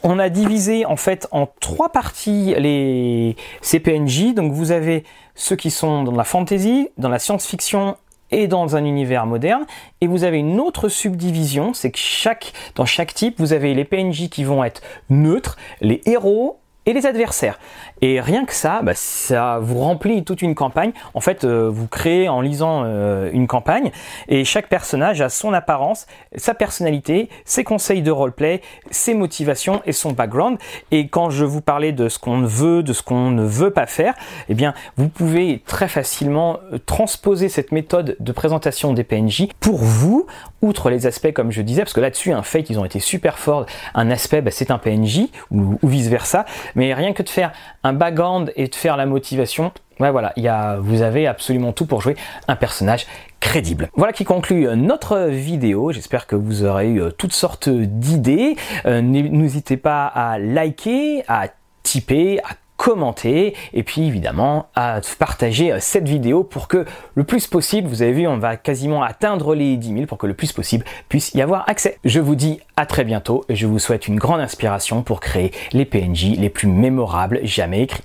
on 0.03 0.19
a 0.19 0.29
divisé 0.29 0.85
en 0.85 0.95
fait 0.95 1.27
en 1.31 1.47
trois 1.59 1.91
parties 1.91 2.55
les 2.57 3.35
CPNJ. 3.61 4.33
Donc 4.33 4.51
vous 4.51 4.71
avez 4.71 5.03
ceux 5.35 5.55
qui 5.55 5.71
sont 5.71 6.03
dans 6.03 6.15
la 6.15 6.23
fantasy, 6.23 6.89
dans 6.97 7.09
la 7.09 7.19
science-fiction 7.19 7.97
et 8.31 8.47
dans 8.47 8.75
un 8.75 8.85
univers 8.85 9.25
moderne. 9.25 9.65
Et 9.99 10.07
vous 10.07 10.23
avez 10.23 10.39
une 10.39 10.59
autre 10.59 10.89
subdivision, 10.89 11.73
c'est 11.73 11.91
que 11.91 11.99
chaque, 11.99 12.53
dans 12.75 12.85
chaque 12.85 13.13
type, 13.13 13.35
vous 13.39 13.53
avez 13.53 13.73
les 13.73 13.85
PNJ 13.85 14.29
qui 14.29 14.43
vont 14.43 14.63
être 14.63 14.81
neutres, 15.09 15.57
les 15.81 16.01
héros 16.05 16.60
et 16.85 16.93
les 16.93 17.05
adversaires. 17.05 17.59
Et 18.01 18.19
rien 18.19 18.45
que 18.45 18.53
ça, 18.53 18.81
bah, 18.81 18.93
ça 18.95 19.59
vous 19.61 19.79
remplit 19.79 20.23
toute 20.23 20.41
une 20.41 20.55
campagne. 20.55 20.91
En 21.13 21.19
fait, 21.19 21.43
euh, 21.43 21.69
vous 21.71 21.87
créez 21.87 22.27
en 22.27 22.41
lisant 22.41 22.83
euh, 22.85 23.29
une 23.31 23.45
campagne 23.45 23.91
et 24.27 24.43
chaque 24.45 24.67
personnage 24.67 25.21
a 25.21 25.29
son 25.29 25.53
apparence, 25.53 26.07
sa 26.35 26.55
personnalité, 26.55 27.29
ses 27.45 27.63
conseils 27.63 28.01
de 28.01 28.09
roleplay, 28.09 28.61
ses 28.89 29.13
motivations 29.13 29.81
et 29.85 29.91
son 29.91 30.13
background. 30.13 30.57
Et 30.89 31.07
quand 31.07 31.29
je 31.29 31.45
vous 31.45 31.61
parlais 31.61 31.91
de 31.91 32.09
ce 32.09 32.17
qu'on 32.17 32.41
veut, 32.41 32.81
de 32.81 32.93
ce 32.93 33.03
qu'on 33.03 33.29
ne 33.29 33.43
veut 33.43 33.71
pas 33.71 33.85
faire, 33.85 34.15
eh 34.49 34.55
bien, 34.55 34.73
vous 34.97 35.07
pouvez 35.07 35.61
très 35.67 35.87
facilement 35.87 36.57
euh, 36.73 36.79
transposer 36.83 37.49
cette 37.49 37.71
méthode 37.71 38.15
de 38.19 38.31
présentation 38.31 38.93
des 38.93 39.03
PNJ 39.03 39.49
pour 39.59 39.77
vous, 39.77 40.25
outre 40.63 40.89
les 40.89 41.05
aspects 41.05 41.31
comme 41.31 41.51
je 41.51 41.61
disais, 41.61 41.83
parce 41.83 41.93
que 41.93 42.01
là-dessus, 42.01 42.31
un 42.31 42.43
fait, 42.43 42.69
ils 42.71 42.79
ont 42.79 42.85
été 42.85 42.99
super 42.99 43.37
forts. 43.37 43.67
Un 43.93 44.09
aspect, 44.09 44.41
bah, 44.41 44.51
c'est 44.51 44.71
un 44.71 44.79
PNJ 44.79 45.27
ou 45.51 45.77
vice 45.83 46.07
versa. 46.07 46.45
Mais 46.75 46.93
rien 46.93 47.13
que 47.13 47.23
de 47.23 47.29
faire 47.29 47.51
un 47.83 47.93
background 47.93 48.51
et 48.55 48.67
de 48.67 48.75
faire 48.75 48.97
la 48.97 49.05
motivation, 49.05 49.71
voilà, 50.09 50.33
vous 50.79 51.03
avez 51.03 51.27
absolument 51.27 51.73
tout 51.73 51.85
pour 51.85 52.01
jouer 52.01 52.15
un 52.47 52.55
personnage 52.55 53.05
crédible. 53.39 53.89
Voilà 53.95 54.13
qui 54.13 54.23
conclut 54.23 54.67
euh, 54.67 54.75
notre 54.75 55.27
vidéo. 55.27 55.91
J'espère 55.91 56.27
que 56.27 56.35
vous 56.35 56.63
aurez 56.63 56.89
eu 56.89 57.01
euh, 57.01 57.11
toutes 57.11 57.33
sortes 57.33 57.69
d'idées. 57.69 58.55
Euh, 58.85 59.01
n'hésitez 59.01 59.77
pas 59.77 60.05
à 60.05 60.37
liker, 60.39 61.23
à 61.27 61.47
typer, 61.83 62.39
à 62.43 62.55
commenter 62.81 63.53
et 63.75 63.83
puis 63.83 64.07
évidemment 64.07 64.65
à 64.73 65.01
partager 65.19 65.71
cette 65.79 66.09
vidéo 66.09 66.43
pour 66.43 66.67
que 66.67 66.85
le 67.13 67.23
plus 67.23 67.45
possible, 67.45 67.87
vous 67.87 68.01
avez 68.01 68.11
vu, 68.11 68.27
on 68.27 68.39
va 68.39 68.57
quasiment 68.57 69.03
atteindre 69.03 69.53
les 69.53 69.77
10 69.77 69.93
000 69.93 70.05
pour 70.07 70.17
que 70.17 70.25
le 70.25 70.33
plus 70.33 70.51
possible 70.51 70.83
puisse 71.07 71.31
y 71.35 71.43
avoir 71.43 71.69
accès. 71.69 71.99
Je 72.05 72.19
vous 72.19 72.33
dis 72.33 72.59
à 72.77 72.87
très 72.87 73.03
bientôt 73.03 73.45
et 73.49 73.55
je 73.55 73.67
vous 73.67 73.77
souhaite 73.77 74.07
une 74.07 74.17
grande 74.17 74.39
inspiration 74.39 75.03
pour 75.03 75.19
créer 75.19 75.51
les 75.73 75.85
PNJ 75.85 76.37
les 76.39 76.49
plus 76.49 76.67
mémorables 76.67 77.41
jamais 77.43 77.83
écrits. 77.83 78.01